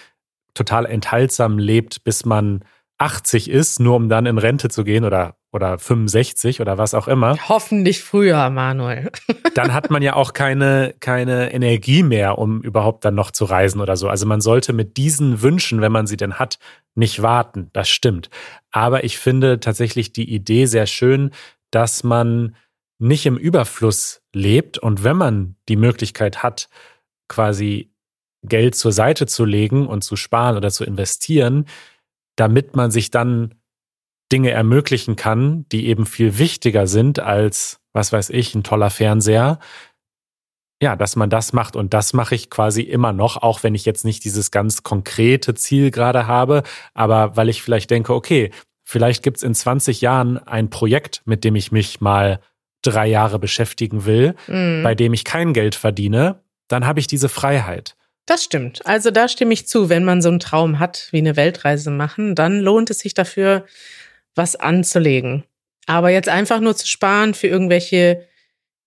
total 0.54 0.86
enthaltsam 0.86 1.58
lebt, 1.58 2.04
bis 2.04 2.24
man 2.24 2.64
80 2.98 3.48
ist, 3.48 3.78
nur 3.78 3.94
um 3.96 4.08
dann 4.08 4.26
in 4.26 4.38
Rente 4.38 4.68
zu 4.68 4.82
gehen 4.82 5.04
oder, 5.04 5.36
oder 5.52 5.78
65 5.78 6.60
oder 6.60 6.78
was 6.78 6.94
auch 6.94 7.06
immer. 7.06 7.36
Hoffentlich 7.48 8.02
früher, 8.02 8.50
Manuel. 8.50 9.10
dann 9.54 9.72
hat 9.72 9.90
man 9.90 10.02
ja 10.02 10.14
auch 10.14 10.32
keine, 10.32 10.94
keine 10.98 11.52
Energie 11.52 12.02
mehr, 12.02 12.38
um 12.38 12.60
überhaupt 12.60 13.04
dann 13.04 13.14
noch 13.14 13.30
zu 13.30 13.44
reisen 13.44 13.80
oder 13.80 13.96
so. 13.96 14.08
Also 14.08 14.26
man 14.26 14.40
sollte 14.40 14.72
mit 14.72 14.96
diesen 14.96 15.42
Wünschen, 15.42 15.80
wenn 15.80 15.92
man 15.92 16.08
sie 16.08 16.16
denn 16.16 16.40
hat, 16.40 16.58
nicht 16.96 17.22
warten. 17.22 17.70
Das 17.72 17.88
stimmt. 17.88 18.30
Aber 18.72 19.04
ich 19.04 19.16
finde 19.18 19.60
tatsächlich 19.60 20.12
die 20.12 20.28
Idee 20.34 20.66
sehr 20.66 20.86
schön, 20.86 21.30
dass 21.70 22.02
man 22.02 22.56
nicht 22.98 23.26
im 23.26 23.36
Überfluss 23.36 24.22
lebt 24.34 24.76
und 24.78 25.04
wenn 25.04 25.16
man 25.16 25.54
die 25.68 25.76
Möglichkeit 25.76 26.42
hat, 26.42 26.68
quasi 27.28 27.92
Geld 28.42 28.74
zur 28.74 28.92
Seite 28.92 29.26
zu 29.26 29.44
legen 29.44 29.86
und 29.86 30.02
zu 30.02 30.16
sparen 30.16 30.56
oder 30.56 30.70
zu 30.70 30.84
investieren, 30.84 31.66
damit 32.36 32.76
man 32.76 32.90
sich 32.90 33.10
dann 33.10 33.54
Dinge 34.30 34.50
ermöglichen 34.50 35.16
kann, 35.16 35.66
die 35.72 35.86
eben 35.86 36.06
viel 36.06 36.38
wichtiger 36.38 36.86
sind 36.86 37.18
als, 37.18 37.80
was 37.92 38.12
weiß 38.12 38.30
ich, 38.30 38.54
ein 38.54 38.62
toller 38.62 38.90
Fernseher. 38.90 39.58
Ja, 40.80 40.94
dass 40.94 41.16
man 41.16 41.30
das 41.30 41.52
macht 41.52 41.74
und 41.74 41.92
das 41.92 42.12
mache 42.12 42.36
ich 42.36 42.50
quasi 42.50 42.82
immer 42.82 43.12
noch, 43.12 43.36
auch 43.38 43.64
wenn 43.64 43.74
ich 43.74 43.84
jetzt 43.84 44.04
nicht 44.04 44.24
dieses 44.24 44.52
ganz 44.52 44.84
konkrete 44.84 45.54
Ziel 45.54 45.90
gerade 45.90 46.28
habe, 46.28 46.62
aber 46.94 47.36
weil 47.36 47.48
ich 47.48 47.62
vielleicht 47.62 47.90
denke, 47.90 48.14
okay, 48.14 48.52
vielleicht 48.84 49.24
gibt 49.24 49.38
es 49.38 49.42
in 49.42 49.56
20 49.56 50.00
Jahren 50.02 50.38
ein 50.38 50.70
Projekt, 50.70 51.22
mit 51.24 51.42
dem 51.42 51.56
ich 51.56 51.72
mich 51.72 52.00
mal 52.00 52.38
drei 52.82 53.08
Jahre 53.08 53.40
beschäftigen 53.40 54.04
will, 54.04 54.36
mm. 54.46 54.84
bei 54.84 54.94
dem 54.94 55.12
ich 55.12 55.24
kein 55.24 55.52
Geld 55.52 55.74
verdiene, 55.74 56.42
dann 56.68 56.86
habe 56.86 57.00
ich 57.00 57.08
diese 57.08 57.28
Freiheit. 57.28 57.96
Das 58.28 58.44
stimmt. 58.44 58.84
Also 58.84 59.10
da 59.10 59.26
stimme 59.26 59.54
ich 59.54 59.66
zu. 59.66 59.88
Wenn 59.88 60.04
man 60.04 60.20
so 60.20 60.28
einen 60.28 60.38
Traum 60.38 60.78
hat, 60.78 61.08
wie 61.12 61.18
eine 61.18 61.36
Weltreise 61.36 61.90
machen, 61.90 62.34
dann 62.34 62.60
lohnt 62.60 62.90
es 62.90 62.98
sich 62.98 63.14
dafür, 63.14 63.64
was 64.34 64.54
anzulegen. 64.54 65.44
Aber 65.86 66.10
jetzt 66.10 66.28
einfach 66.28 66.60
nur 66.60 66.76
zu 66.76 66.86
sparen 66.86 67.32
für 67.32 67.46
irgendwelche 67.46 68.28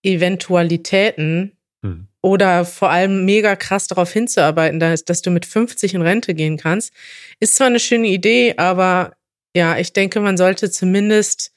Eventualitäten 0.04 1.58
hm. 1.84 2.08
oder 2.22 2.66
vor 2.66 2.92
allem 2.92 3.26
mega 3.26 3.56
krass 3.56 3.88
darauf 3.88 4.14
hinzuarbeiten, 4.14 4.80
dass, 4.80 5.06
dass 5.06 5.24
du 5.24 5.32
mit 5.32 5.48
50 5.48 5.96
in 5.96 6.04
Rente 6.04 6.36
gehen 6.36 6.58
kannst, 6.58 6.94
ist 7.40 7.56
zwar 7.56 7.68
eine 7.68 7.80
schöne 7.80 8.10
Idee, 8.10 8.54
aber 8.58 9.16
ja, 9.56 9.76
ich 9.80 9.92
denke, 9.92 10.20
man 10.20 10.38
sollte 10.38 10.70
zumindest 10.70 11.52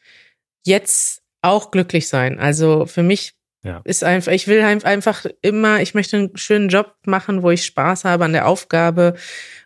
jetzt 0.64 1.20
auch 1.42 1.70
glücklich 1.70 2.08
sein. 2.08 2.38
Also 2.38 2.86
für 2.86 3.02
mich 3.02 3.34
Ja. 3.64 3.80
Ist 3.84 4.04
einfach, 4.04 4.30
ich 4.30 4.46
will 4.46 4.60
einfach 4.62 5.24
immer, 5.40 5.80
ich 5.80 5.94
möchte 5.94 6.18
einen 6.18 6.36
schönen 6.36 6.68
Job 6.68 6.94
machen, 7.06 7.42
wo 7.42 7.50
ich 7.50 7.64
Spaß 7.64 8.04
habe 8.04 8.24
an 8.24 8.34
der 8.34 8.46
Aufgabe 8.46 9.14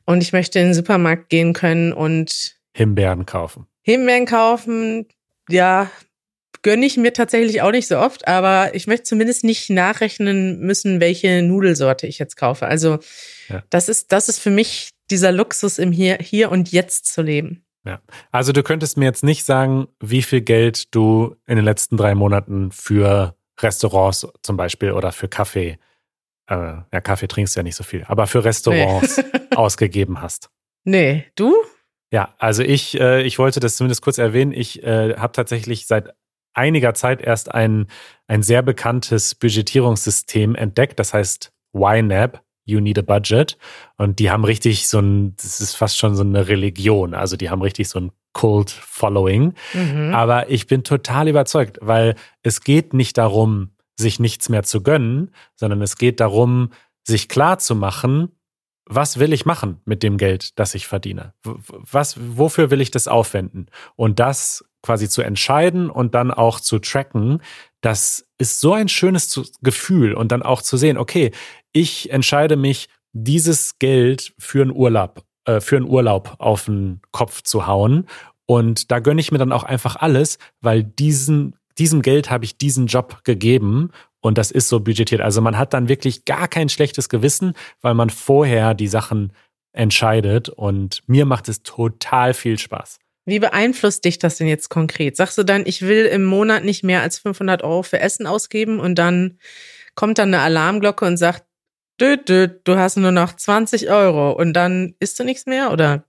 und 0.07 0.23
ich 0.23 0.33
möchte 0.33 0.61
in 0.61 0.67
den 0.67 0.75
Supermarkt 0.75 1.29
gehen 1.29 1.53
können 1.53 1.93
und 1.93 2.57
Himbeeren 2.75 3.27
kaufen. 3.27 3.67
Himbeeren 3.83 4.25
kaufen, 4.25 5.07
ja, 5.49 5.91
gönne 6.63 6.87
ich 6.87 6.97
mir 6.97 7.13
tatsächlich 7.13 7.63
auch 7.63 7.73
nicht 7.73 7.89
so 7.89 7.99
oft, 7.99 8.29
aber 8.29 8.75
ich 8.75 8.87
möchte 8.87 9.05
zumindest 9.05 9.43
nicht 9.43 9.69
nachrechnen 9.69 10.61
müssen, 10.61 11.01
welche 11.01 11.43
Nudelsorte 11.43 12.07
ich 12.07 12.19
jetzt 12.19 12.37
kaufe. 12.37 12.67
Also 12.67 12.99
ja. 13.49 13.65
das 13.71 13.89
ist, 13.89 14.13
das 14.13 14.29
ist 14.29 14.39
für 14.39 14.51
mich 14.51 14.91
dieser 15.11 15.33
Luxus 15.33 15.79
im 15.79 15.91
Hier, 15.91 16.19
Hier 16.21 16.53
und 16.53 16.71
Jetzt 16.71 17.07
zu 17.07 17.23
leben. 17.23 17.65
Ja. 17.85 18.01
Also 18.31 18.53
du 18.53 18.63
könntest 18.63 18.97
mir 18.97 19.07
jetzt 19.07 19.25
nicht 19.25 19.45
sagen, 19.45 19.89
wie 20.01 20.23
viel 20.23 20.41
Geld 20.41 20.95
du 20.95 21.37
in 21.47 21.57
den 21.57 21.65
letzten 21.65 21.97
drei 21.97 22.15
Monaten 22.15 22.71
für 22.71 23.38
Restaurants 23.61 24.27
zum 24.43 24.57
Beispiel 24.57 24.93
oder 24.93 25.13
für 25.13 25.29
Kaffee, 25.29 25.79
äh, 26.49 26.55
ja, 26.55 27.01
Kaffee 27.01 27.29
trinkst 27.29 27.57
du 27.57 27.61
ja 27.61 27.65
nicht 27.65 27.77
so 27.77 27.85
viel, 27.85 28.05
aber 28.07 28.27
für 28.27 28.45
Restaurants 28.45 29.19
nee. 29.19 29.41
ausgegeben 29.57 30.21
hast. 30.21 30.51
Nee, 30.85 31.27
du? 31.35 31.55
Ja, 32.11 32.35
also 32.39 32.63
ich, 32.63 32.99
äh, 32.99 33.23
ich 33.23 33.39
wollte 33.39 33.61
das 33.61 33.77
zumindest 33.77 34.03
kurz 34.03 34.19
erwähnen. 34.19 34.53
Ich 34.53 34.83
äh, 34.83 35.17
habe 35.17 35.33
tatsächlich 35.33 35.87
seit 35.87 36.15
einiger 36.55 36.95
Zeit 36.95 37.21
erst 37.21 37.55
ein, 37.55 37.87
ein 38.27 38.43
sehr 38.43 38.63
bekanntes 38.63 39.35
Budgetierungssystem 39.35 40.55
entdeckt, 40.55 40.99
das 40.99 41.15
heißt 41.15 41.53
YNAB. 41.75 42.43
You 42.65 42.81
Need 42.81 42.99
a 42.99 43.03
Budget. 43.03 43.57
Und 43.97 44.19
die 44.19 44.31
haben 44.31 44.45
richtig 44.45 44.89
so 44.89 44.99
ein, 45.01 45.35
das 45.37 45.63
ist 45.63 45.75
fast 45.75 45.97
schon 45.97 46.15
so 46.15 46.23
eine 46.23 46.49
Religion. 46.49 47.15
Also 47.15 47.39
die 47.39 47.49
haben 47.49 47.63
richtig 47.63 47.89
so 47.89 47.99
ein 47.99 48.13
Cult 48.39 48.71
Following. 48.71 49.55
Mhm. 49.75 50.15
Aber 50.15 50.49
ich 50.49 50.69
bin 50.69 50.85
total 50.85 51.27
überzeugt, 51.27 51.79
weil 51.81 52.15
es 52.43 52.61
geht 52.61 52.95
nicht 52.95 53.19
darum, 53.19 53.73
sich 53.99 54.21
nichts 54.21 54.49
mehr 54.49 54.63
zu 54.63 54.81
gönnen, 54.81 55.33
sondern 55.57 55.83
es 55.83 55.97
geht 55.97 56.21
darum, 56.21 56.71
sich 57.05 57.29
klar 57.29 57.59
zu 57.59 57.75
machen, 57.75 58.31
was 58.87 59.19
will 59.19 59.33
ich 59.33 59.45
machen 59.45 59.81
mit 59.85 60.05
dem 60.05 60.19
Geld, 60.19 60.57
das 60.59 60.77
ich 60.77 60.87
verdiene? 60.87 61.35
Was, 61.43 62.17
wofür 62.21 62.71
will 62.71 62.81
ich 62.81 62.93
das 62.93 63.09
aufwenden? 63.09 63.67
Und 63.97 64.21
das 64.21 64.65
quasi 64.83 65.09
zu 65.09 65.23
entscheiden 65.23 65.91
und 65.91 66.15
dann 66.15 66.31
auch 66.31 66.61
zu 66.61 66.79
tracken, 66.79 67.43
das 67.81 68.29
ist 68.39 68.61
so 68.61 68.73
ein 68.73 68.89
schönes 68.89 69.59
Gefühl 69.63 70.15
und 70.15 70.31
dann 70.31 70.45
auch 70.45 70.63
zu 70.63 70.77
sehen, 70.77 70.97
okay, 70.97 71.33
ich 71.73 72.11
entscheide 72.11 72.57
mich, 72.57 72.89
dieses 73.13 73.79
Geld 73.81 74.33
für 74.39 74.63
einen 74.63 74.71
Urlaub, 74.71 75.25
äh, 75.49 75.61
für 75.63 75.77
einen 75.77 75.89
Urlaub 75.89 76.37
auf 76.39 76.67
den 76.67 77.01
Kopf 77.11 77.43
zu 77.43 77.67
hauen. 77.67 78.07
Und 78.45 78.91
da 78.91 78.99
gönne 78.99 79.21
ich 79.21 79.33
mir 79.33 79.39
dann 79.39 79.53
auch 79.53 79.65
einfach 79.65 79.97
alles, 79.97 80.39
weil 80.61 80.85
diesen, 80.85 81.57
diesem 81.79 82.03
Geld 82.03 82.31
habe 82.31 82.45
ich 82.45 82.59
diesen 82.59 82.87
Job 82.87 83.25
gegeben 83.25 83.91
und 84.21 84.37
das 84.37 84.51
ist 84.51 84.69
so 84.69 84.81
budgetiert. 84.81 85.23
Also 85.23 85.41
man 85.41 85.57
hat 85.57 85.73
dann 85.73 85.89
wirklich 85.89 86.27
gar 86.27 86.49
kein 86.49 86.69
schlechtes 86.69 87.09
Gewissen, 87.09 87.55
weil 87.81 87.95
man 87.95 88.11
vorher 88.11 88.75
die 88.75 88.89
Sachen 88.89 89.33
entscheidet 89.73 90.51
und 90.51 91.03
mir 91.07 91.25
macht 91.25 91.49
es 91.49 91.63
total 91.63 92.35
viel 92.35 92.59
Spaß. 92.59 92.99
Wie 93.25 93.39
beeinflusst 93.39 94.05
dich 94.05 94.19
das 94.19 94.37
denn 94.37 94.49
jetzt 94.49 94.69
konkret? 94.69 95.17
Sagst 95.17 95.39
du 95.39 95.45
dann, 95.45 95.65
ich 95.65 95.83
will 95.83 96.05
im 96.07 96.25
Monat 96.25 96.65
nicht 96.65 96.85
mehr 96.85 97.01
als 97.01 97.19
500 97.19 97.63
Euro 97.63 97.83
für 97.83 98.01
Essen 98.01 98.27
ausgeben 98.27 98.81
und 98.81 98.97
dann 98.97 99.39
kommt 99.95 100.19
dann 100.19 100.33
eine 100.35 100.43
Alarmglocke 100.43 101.07
und 101.07 101.17
sagt, 101.17 101.45
düt, 102.01 102.29
düt, 102.29 102.61
du 102.65 102.77
hast 102.77 102.97
nur 102.97 103.13
noch 103.13 103.35
20 103.35 103.91
Euro 103.91 104.33
und 104.33 104.53
dann 104.53 104.95
isst 105.01 105.19
du 105.19 105.25
nichts 105.25 105.47
mehr 105.47 105.73
oder? 105.73 106.05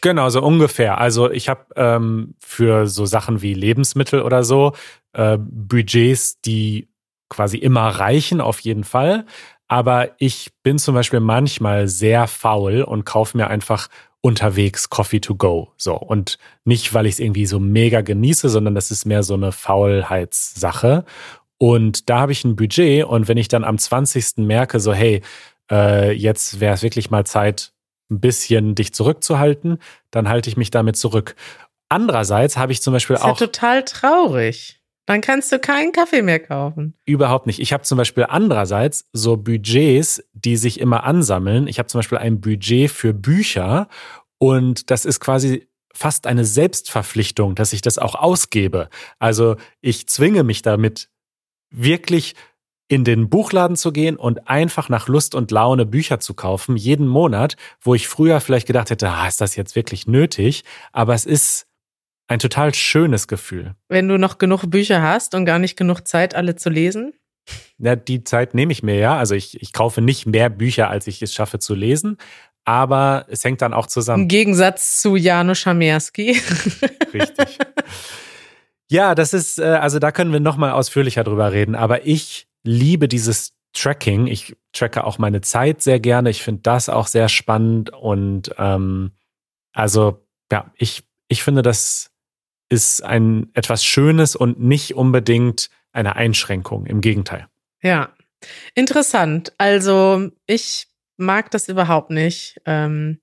Genau, 0.00 0.28
so 0.30 0.42
ungefähr. 0.42 0.98
Also 0.98 1.30
ich 1.30 1.48
habe 1.48 1.66
ähm, 1.76 2.34
für 2.40 2.86
so 2.86 3.06
Sachen 3.06 3.42
wie 3.42 3.54
Lebensmittel 3.54 4.22
oder 4.22 4.44
so 4.44 4.72
äh, 5.12 5.36
Budgets, 5.38 6.40
die 6.40 6.88
quasi 7.28 7.58
immer 7.58 7.88
reichen, 7.88 8.40
auf 8.40 8.60
jeden 8.60 8.84
Fall. 8.84 9.26
Aber 9.68 10.10
ich 10.18 10.50
bin 10.62 10.78
zum 10.78 10.94
Beispiel 10.94 11.20
manchmal 11.20 11.86
sehr 11.86 12.26
faul 12.26 12.82
und 12.82 13.04
kaufe 13.04 13.36
mir 13.36 13.48
einfach 13.48 13.88
unterwegs 14.20 14.90
Coffee 14.90 15.20
to 15.20 15.34
go. 15.34 15.72
So. 15.76 15.96
Und 15.96 16.38
nicht, 16.64 16.92
weil 16.92 17.06
ich 17.06 17.14
es 17.14 17.20
irgendwie 17.20 17.46
so 17.46 17.60
mega 17.60 18.00
genieße, 18.00 18.48
sondern 18.48 18.74
das 18.74 18.90
ist 18.90 19.06
mehr 19.06 19.22
so 19.22 19.34
eine 19.34 19.52
Faulheitssache. 19.52 21.04
Und 21.62 22.08
da 22.08 22.20
habe 22.20 22.32
ich 22.32 22.42
ein 22.44 22.56
Budget 22.56 23.04
und 23.04 23.28
wenn 23.28 23.36
ich 23.36 23.48
dann 23.48 23.64
am 23.64 23.76
20. 23.76 24.38
merke, 24.38 24.80
so, 24.80 24.94
hey, 24.94 25.20
äh, 25.70 26.10
jetzt 26.10 26.58
wäre 26.58 26.72
es 26.72 26.82
wirklich 26.82 27.10
mal 27.10 27.26
Zeit, 27.26 27.74
ein 28.10 28.18
bisschen 28.18 28.74
dich 28.74 28.94
zurückzuhalten, 28.94 29.78
dann 30.10 30.28
halte 30.28 30.48
ich 30.48 30.56
mich 30.56 30.70
damit 30.70 30.96
zurück. 30.96 31.36
Andererseits 31.90 32.56
habe 32.56 32.72
ich 32.72 32.80
zum 32.80 32.94
Beispiel 32.94 33.14
das 33.14 33.24
ist 33.24 33.30
auch. 33.30 33.40
Ja 33.40 33.46
total 33.46 33.84
traurig. 33.84 34.80
Dann 35.04 35.20
kannst 35.20 35.52
du 35.52 35.58
keinen 35.58 35.92
Kaffee 35.92 36.22
mehr 36.22 36.40
kaufen. 36.40 36.94
Überhaupt 37.04 37.46
nicht. 37.46 37.60
Ich 37.60 37.74
habe 37.74 37.82
zum 37.82 37.98
Beispiel 37.98 38.26
andererseits 38.28 39.10
so 39.12 39.36
Budgets, 39.36 40.24
die 40.32 40.56
sich 40.56 40.80
immer 40.80 41.04
ansammeln. 41.04 41.66
Ich 41.66 41.78
habe 41.78 41.88
zum 41.88 41.98
Beispiel 41.98 42.18
ein 42.18 42.40
Budget 42.40 42.90
für 42.90 43.12
Bücher 43.12 43.88
und 44.38 44.90
das 44.90 45.04
ist 45.04 45.20
quasi 45.20 45.68
fast 45.92 46.26
eine 46.26 46.46
Selbstverpflichtung, 46.46 47.54
dass 47.54 47.74
ich 47.74 47.82
das 47.82 47.98
auch 47.98 48.14
ausgebe. 48.14 48.88
Also 49.18 49.56
ich 49.82 50.08
zwinge 50.08 50.42
mich 50.42 50.62
damit 50.62 51.10
wirklich 51.70 52.34
in 52.88 53.04
den 53.04 53.30
Buchladen 53.30 53.76
zu 53.76 53.92
gehen 53.92 54.16
und 54.16 54.48
einfach 54.48 54.88
nach 54.88 55.06
Lust 55.06 55.36
und 55.36 55.52
Laune 55.52 55.86
Bücher 55.86 56.18
zu 56.18 56.34
kaufen, 56.34 56.76
jeden 56.76 57.06
Monat, 57.06 57.56
wo 57.80 57.94
ich 57.94 58.08
früher 58.08 58.40
vielleicht 58.40 58.66
gedacht 58.66 58.90
hätte, 58.90 59.08
ah, 59.08 59.28
ist 59.28 59.40
das 59.40 59.54
jetzt 59.54 59.76
wirklich 59.76 60.08
nötig? 60.08 60.64
Aber 60.92 61.14
es 61.14 61.24
ist 61.24 61.66
ein 62.26 62.40
total 62.40 62.74
schönes 62.74 63.28
Gefühl. 63.28 63.76
Wenn 63.88 64.08
du 64.08 64.18
noch 64.18 64.38
genug 64.38 64.68
Bücher 64.68 65.02
hast 65.02 65.36
und 65.36 65.44
gar 65.44 65.60
nicht 65.60 65.76
genug 65.76 66.06
Zeit, 66.06 66.34
alle 66.34 66.56
zu 66.56 66.68
lesen? 66.68 67.12
Ja, 67.78 67.94
die 67.94 68.24
Zeit 68.24 68.54
nehme 68.54 68.72
ich 68.72 68.82
mir 68.82 68.96
ja. 68.96 69.16
Also 69.16 69.36
ich, 69.36 69.62
ich 69.62 69.72
kaufe 69.72 70.00
nicht 70.00 70.26
mehr 70.26 70.50
Bücher, 70.50 70.90
als 70.90 71.06
ich 71.06 71.22
es 71.22 71.32
schaffe 71.32 71.60
zu 71.60 71.74
lesen. 71.74 72.18
Aber 72.64 73.26
es 73.28 73.44
hängt 73.44 73.62
dann 73.62 73.72
auch 73.72 73.86
zusammen. 73.86 74.24
Im 74.24 74.28
Gegensatz 74.28 75.00
zu 75.00 75.16
Janusz 75.16 75.58
Schamerski. 75.58 76.40
Richtig. 77.14 77.58
Ja, 78.90 79.14
das 79.14 79.32
ist, 79.32 79.58
äh, 79.60 79.64
also 79.64 80.00
da 80.00 80.10
können 80.10 80.32
wir 80.32 80.40
nochmal 80.40 80.72
ausführlicher 80.72 81.22
drüber 81.22 81.52
reden. 81.52 81.76
Aber 81.76 82.06
ich 82.06 82.48
liebe 82.64 83.06
dieses 83.06 83.52
Tracking. 83.72 84.26
Ich 84.26 84.56
tracke 84.72 85.04
auch 85.04 85.18
meine 85.18 85.42
Zeit 85.42 85.80
sehr 85.80 86.00
gerne. 86.00 86.30
Ich 86.30 86.42
finde 86.42 86.62
das 86.62 86.88
auch 86.88 87.06
sehr 87.06 87.28
spannend. 87.28 87.90
Und 87.90 88.52
ähm, 88.58 89.12
also, 89.72 90.26
ja, 90.50 90.72
ich, 90.76 91.04
ich 91.28 91.44
finde, 91.44 91.62
das 91.62 92.10
ist 92.68 93.04
ein 93.04 93.50
etwas 93.54 93.84
Schönes 93.84 94.34
und 94.34 94.60
nicht 94.60 94.96
unbedingt 94.96 95.70
eine 95.92 96.16
Einschränkung. 96.16 96.86
Im 96.86 97.00
Gegenteil. 97.00 97.46
Ja, 97.82 98.12
interessant. 98.74 99.52
Also, 99.56 100.30
ich 100.46 100.88
mag 101.16 101.52
das 101.52 101.68
überhaupt 101.68 102.10
nicht. 102.10 102.60
Ähm, 102.66 103.20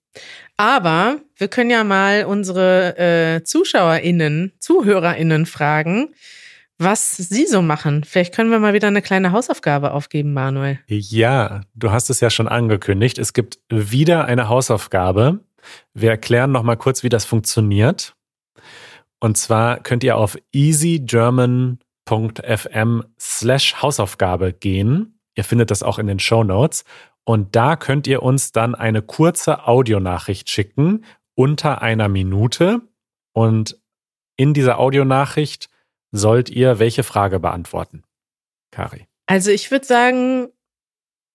aber 0.58 1.20
wir 1.36 1.48
können 1.48 1.70
ja 1.70 1.84
mal 1.84 2.26
unsere 2.26 2.98
äh, 2.98 3.44
ZuschauerInnen, 3.44 4.54
ZuhörerInnen 4.60 5.46
fragen, 5.46 6.10
was 6.80 7.18
sie 7.18 7.46
so 7.46 7.62
machen. 7.62 8.04
Vielleicht 8.04 8.36
können 8.36 8.52
wir 8.52 8.60
mal 8.60 8.74
wieder 8.74 8.88
eine 8.88 9.02
kleine 9.02 9.32
Hausaufgabe 9.32 9.92
aufgeben, 9.92 10.34
Manuel. 10.34 10.80
Ja, 10.88 11.62
du 11.76 11.92
hast 11.92 12.10
es 12.10 12.20
ja 12.20 12.30
schon 12.30 12.48
angekündigt. 12.48 13.18
Es 13.18 13.34
gibt 13.34 13.60
wieder 13.70 14.26
eine 14.26 14.50
Hausaufgabe. 14.50 15.40
Wir 15.94 16.12
erklären 16.12 16.52
noch 16.52 16.64
mal 16.64 16.76
kurz, 16.76 17.04
wie 17.04 17.10
das 17.10 17.26
funktioniert. 17.26 18.16
Und 19.20 19.38
zwar 19.38 19.80
könnt 19.80 20.04
ihr 20.04 20.18
auf 20.18 20.38
easygerman.fm 20.52 23.04
slash 23.20 23.82
Hausaufgabe 23.82 24.54
gehen. 24.54 25.20
Ihr 25.36 25.44
findet 25.44 25.72
das 25.72 25.84
auch 25.84 26.00
in 26.00 26.08
den 26.08 26.20
Show 26.20 26.44
Notes. 26.44 26.84
Und 27.28 27.58
da 27.58 27.76
könnt 27.76 28.08
ihr 28.08 28.24
uns 28.24 28.54
dann 28.54 28.74
eine 28.74 29.02
kurze 29.02 29.68
Audionachricht 29.68 30.50
schicken 30.50 31.04
unter 31.36 31.82
einer 31.82 32.08
Minute. 32.08 32.80
Und 33.34 33.78
in 34.38 34.54
dieser 34.54 34.80
Audionachricht 34.80 35.68
sollt 36.14 36.50
ihr 36.50 36.80
welche 36.80 37.04
Frage 37.04 37.42
beantworten? 37.42 38.04
Kari. 38.72 39.08
Also 39.26 39.52
ich 39.52 39.72
würde 39.72 39.86
sagen, 39.86 40.48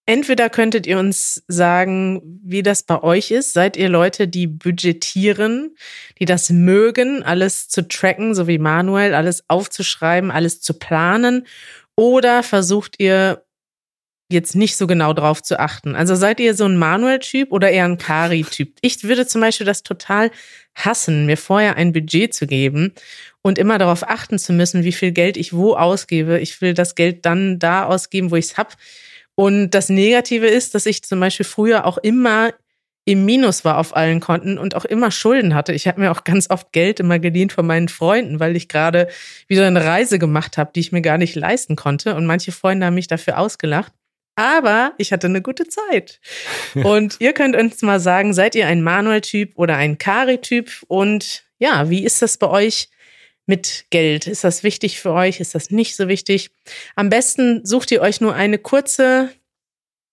entweder 0.06 0.48
könntet 0.48 0.86
ihr 0.86 0.98
uns 0.98 1.44
sagen, 1.46 2.40
wie 2.42 2.62
das 2.62 2.84
bei 2.84 3.02
euch 3.02 3.30
ist. 3.30 3.52
Seid 3.52 3.76
ihr 3.76 3.90
Leute, 3.90 4.28
die 4.28 4.46
budgetieren, 4.46 5.76
die 6.18 6.24
das 6.24 6.48
mögen, 6.48 7.22
alles 7.22 7.68
zu 7.68 7.86
tracken, 7.86 8.34
so 8.34 8.46
wie 8.46 8.58
Manuel, 8.58 9.12
alles 9.12 9.44
aufzuschreiben, 9.50 10.30
alles 10.30 10.62
zu 10.62 10.72
planen? 10.72 11.46
Oder 11.96 12.42
versucht 12.42 12.94
ihr 12.98 13.44
jetzt 14.32 14.54
nicht 14.54 14.76
so 14.76 14.86
genau 14.86 15.12
drauf 15.12 15.42
zu 15.42 15.60
achten. 15.60 15.94
Also 15.94 16.14
seid 16.14 16.40
ihr 16.40 16.54
so 16.54 16.64
ein 16.64 16.76
Manuel-Typ 16.76 17.52
oder 17.52 17.70
eher 17.70 17.84
ein 17.84 17.98
Kari-Typ? 17.98 18.74
Ich 18.80 19.04
würde 19.04 19.26
zum 19.26 19.40
Beispiel 19.40 19.66
das 19.66 19.82
total 19.82 20.30
hassen, 20.74 21.26
mir 21.26 21.36
vorher 21.36 21.76
ein 21.76 21.92
Budget 21.92 22.34
zu 22.34 22.46
geben 22.46 22.92
und 23.42 23.58
immer 23.58 23.78
darauf 23.78 24.08
achten 24.08 24.38
zu 24.38 24.52
müssen, 24.52 24.84
wie 24.84 24.92
viel 24.92 25.12
Geld 25.12 25.36
ich 25.36 25.52
wo 25.52 25.74
ausgebe. 25.74 26.40
Ich 26.40 26.60
will 26.60 26.74
das 26.74 26.94
Geld 26.94 27.24
dann 27.26 27.58
da 27.58 27.84
ausgeben, 27.84 28.30
wo 28.30 28.36
ich 28.36 28.46
es 28.46 28.56
hab. 28.56 28.76
Und 29.34 29.70
das 29.70 29.88
Negative 29.88 30.46
ist, 30.46 30.74
dass 30.74 30.86
ich 30.86 31.02
zum 31.02 31.20
Beispiel 31.20 31.46
früher 31.46 31.86
auch 31.86 31.98
immer 31.98 32.52
im 33.04 33.24
Minus 33.24 33.64
war 33.64 33.78
auf 33.78 33.96
allen 33.96 34.20
Konten 34.20 34.58
und 34.58 34.76
auch 34.76 34.84
immer 34.84 35.10
Schulden 35.10 35.54
hatte. 35.54 35.72
Ich 35.72 35.88
habe 35.88 36.00
mir 36.00 36.12
auch 36.12 36.22
ganz 36.22 36.50
oft 36.50 36.72
Geld 36.72 37.00
immer 37.00 37.18
geliehen 37.18 37.50
von 37.50 37.66
meinen 37.66 37.88
Freunden, 37.88 38.38
weil 38.38 38.54
ich 38.54 38.68
gerade 38.68 39.08
wieder 39.48 39.66
eine 39.66 39.84
Reise 39.84 40.18
gemacht 40.20 40.56
habe, 40.56 40.70
die 40.72 40.80
ich 40.80 40.92
mir 40.92 41.02
gar 41.02 41.18
nicht 41.18 41.34
leisten 41.34 41.74
konnte. 41.74 42.14
Und 42.14 42.26
manche 42.26 42.52
Freunde 42.52 42.86
haben 42.86 42.94
mich 42.94 43.08
dafür 43.08 43.38
ausgelacht. 43.38 43.92
Aber 44.34 44.94
ich 44.98 45.12
hatte 45.12 45.26
eine 45.26 45.42
gute 45.42 45.66
Zeit. 45.68 46.20
Und 46.74 47.16
ihr 47.20 47.32
könnt 47.32 47.56
uns 47.56 47.82
mal 47.82 48.00
sagen, 48.00 48.32
seid 48.32 48.54
ihr 48.54 48.66
ein 48.66 48.82
Manuel-Typ 48.82 49.52
oder 49.56 49.76
ein 49.76 49.98
Kari-Typ? 49.98 50.70
Und 50.88 51.44
ja, 51.58 51.90
wie 51.90 52.04
ist 52.04 52.22
das 52.22 52.38
bei 52.38 52.48
euch 52.48 52.88
mit 53.46 53.86
Geld? 53.90 54.26
Ist 54.26 54.44
das 54.44 54.62
wichtig 54.62 55.00
für 55.00 55.12
euch? 55.12 55.40
Ist 55.40 55.54
das 55.54 55.70
nicht 55.70 55.96
so 55.96 56.08
wichtig? 56.08 56.50
Am 56.94 57.08
besten 57.08 57.64
sucht 57.66 57.90
ihr 57.90 58.00
euch 58.00 58.20
nur 58.20 58.34
eine 58.34 58.58
kurze 58.58 59.30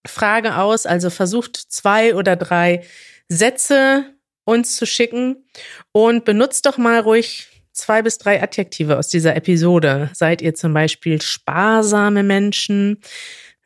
Frage 0.06 0.58
aus, 0.58 0.86
also 0.86 1.10
versucht 1.10 1.56
zwei 1.56 2.16
oder 2.16 2.36
drei 2.36 2.84
Sätze 3.28 4.06
uns 4.46 4.76
zu 4.76 4.86
schicken 4.86 5.46
und 5.92 6.26
benutzt 6.26 6.66
doch 6.66 6.78
mal 6.78 7.00
ruhig 7.00 7.48
zwei 7.72 8.02
bis 8.02 8.18
drei 8.18 8.42
Adjektive 8.42 8.98
aus 8.98 9.08
dieser 9.08 9.36
Episode. 9.36 10.10
Seid 10.14 10.42
ihr 10.42 10.56
zum 10.56 10.74
Beispiel 10.74 11.22
sparsame 11.22 12.24
Menschen? 12.24 13.00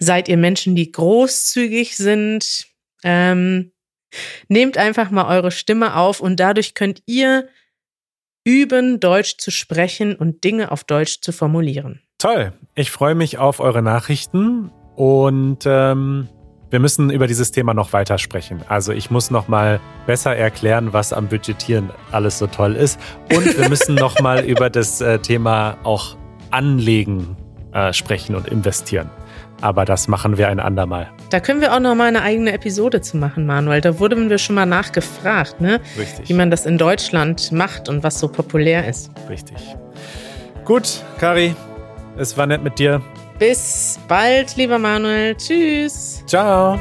Seid 0.04 0.28
ihr 0.28 0.38
Menschen, 0.38 0.76
die 0.76 0.92
großzügig 0.92 1.96
sind? 1.96 2.68
Ähm, 3.04 3.72
nehmt 4.50 4.78
einfach 4.78 5.12
mal 5.12 5.34
eure 5.34 5.50
Stimme 5.50 5.96
auf 5.96 6.20
und 6.20 6.40
dadurch 6.40 6.74
könnt 6.74 7.02
ihr 7.06 7.48
üben, 8.46 9.00
Deutsch 9.00 9.38
zu 9.38 9.50
sprechen 9.50 10.16
und 10.16 10.44
Dinge 10.44 10.72
auf 10.72 10.84
Deutsch 10.84 11.22
zu 11.22 11.32
formulieren. 11.32 12.02
Toll. 12.18 12.52
Ich 12.76 12.92
freue 12.92 13.16
mich 13.16 13.38
auf 13.38 13.62
eure 13.62 13.82
Nachrichten 13.82 14.72
und 14.98 15.60
ähm, 15.66 16.28
wir 16.70 16.80
müssen 16.80 17.10
über 17.10 17.28
dieses 17.28 17.52
Thema 17.52 17.74
noch 17.74 17.94
weiter 17.94 18.18
sprechen. 18.18 18.62
Also 18.68 18.92
ich 18.92 19.10
muss 19.10 19.32
noch 19.32 19.48
mal 19.48 19.80
besser 20.06 20.36
erklären, 20.36 20.92
was 20.92 21.14
am 21.14 21.30
Budgetieren 21.30 21.92
alles 22.12 22.40
so 22.40 22.48
toll 22.48 22.76
ist. 22.76 23.00
Und 23.34 23.58
wir 23.58 23.70
müssen 23.70 23.96
noch 23.96 24.20
mal 24.20 24.44
über 24.46 24.70
das 24.70 25.00
äh, 25.00 25.20
Thema 25.20 25.78
auch 25.84 26.18
Anlegen 26.52 27.38
äh, 27.72 27.94
sprechen 27.94 28.36
und 28.36 28.50
investieren. 28.50 29.10
Aber 29.64 29.86
das 29.86 30.10
machen 30.10 30.38
wir 30.38 30.50
ein 30.50 30.60
andermal. 30.60 31.10
Da 31.30 31.40
können 31.40 31.62
wir 31.62 31.74
auch 31.74 31.80
noch 31.80 31.96
mal 31.96 32.10
eine 32.10 32.22
eigene 32.22 32.52
Episode 32.52 33.00
zu 33.00 33.16
machen, 33.16 33.46
Manuel. 33.46 33.80
Da 33.80 33.98
wurden 33.98 34.30
wir 34.30 34.38
schon 34.38 34.56
mal 34.56 34.66
nachgefragt, 34.66 35.62
ne? 35.62 35.80
Richtig. 35.98 36.28
Wie 36.28 36.34
man 36.34 36.52
das 36.52 36.66
in 36.66 36.78
Deutschland 36.78 37.54
macht 37.54 37.88
und 37.88 38.04
was 38.04 38.20
so 38.20 38.28
populär 38.28 38.86
ist. 38.86 39.10
Richtig. 39.30 39.56
Gut, 40.66 41.02
Kari, 41.18 41.56
es 42.18 42.38
war 42.38 42.46
nett 42.46 42.62
mit 42.62 42.78
dir. 42.78 43.02
Bis 43.40 43.98
bald, 44.10 44.54
lieber 44.58 44.78
Manuel. 44.78 45.34
Tschüss. 45.36 46.24
Ciao. 46.28 46.78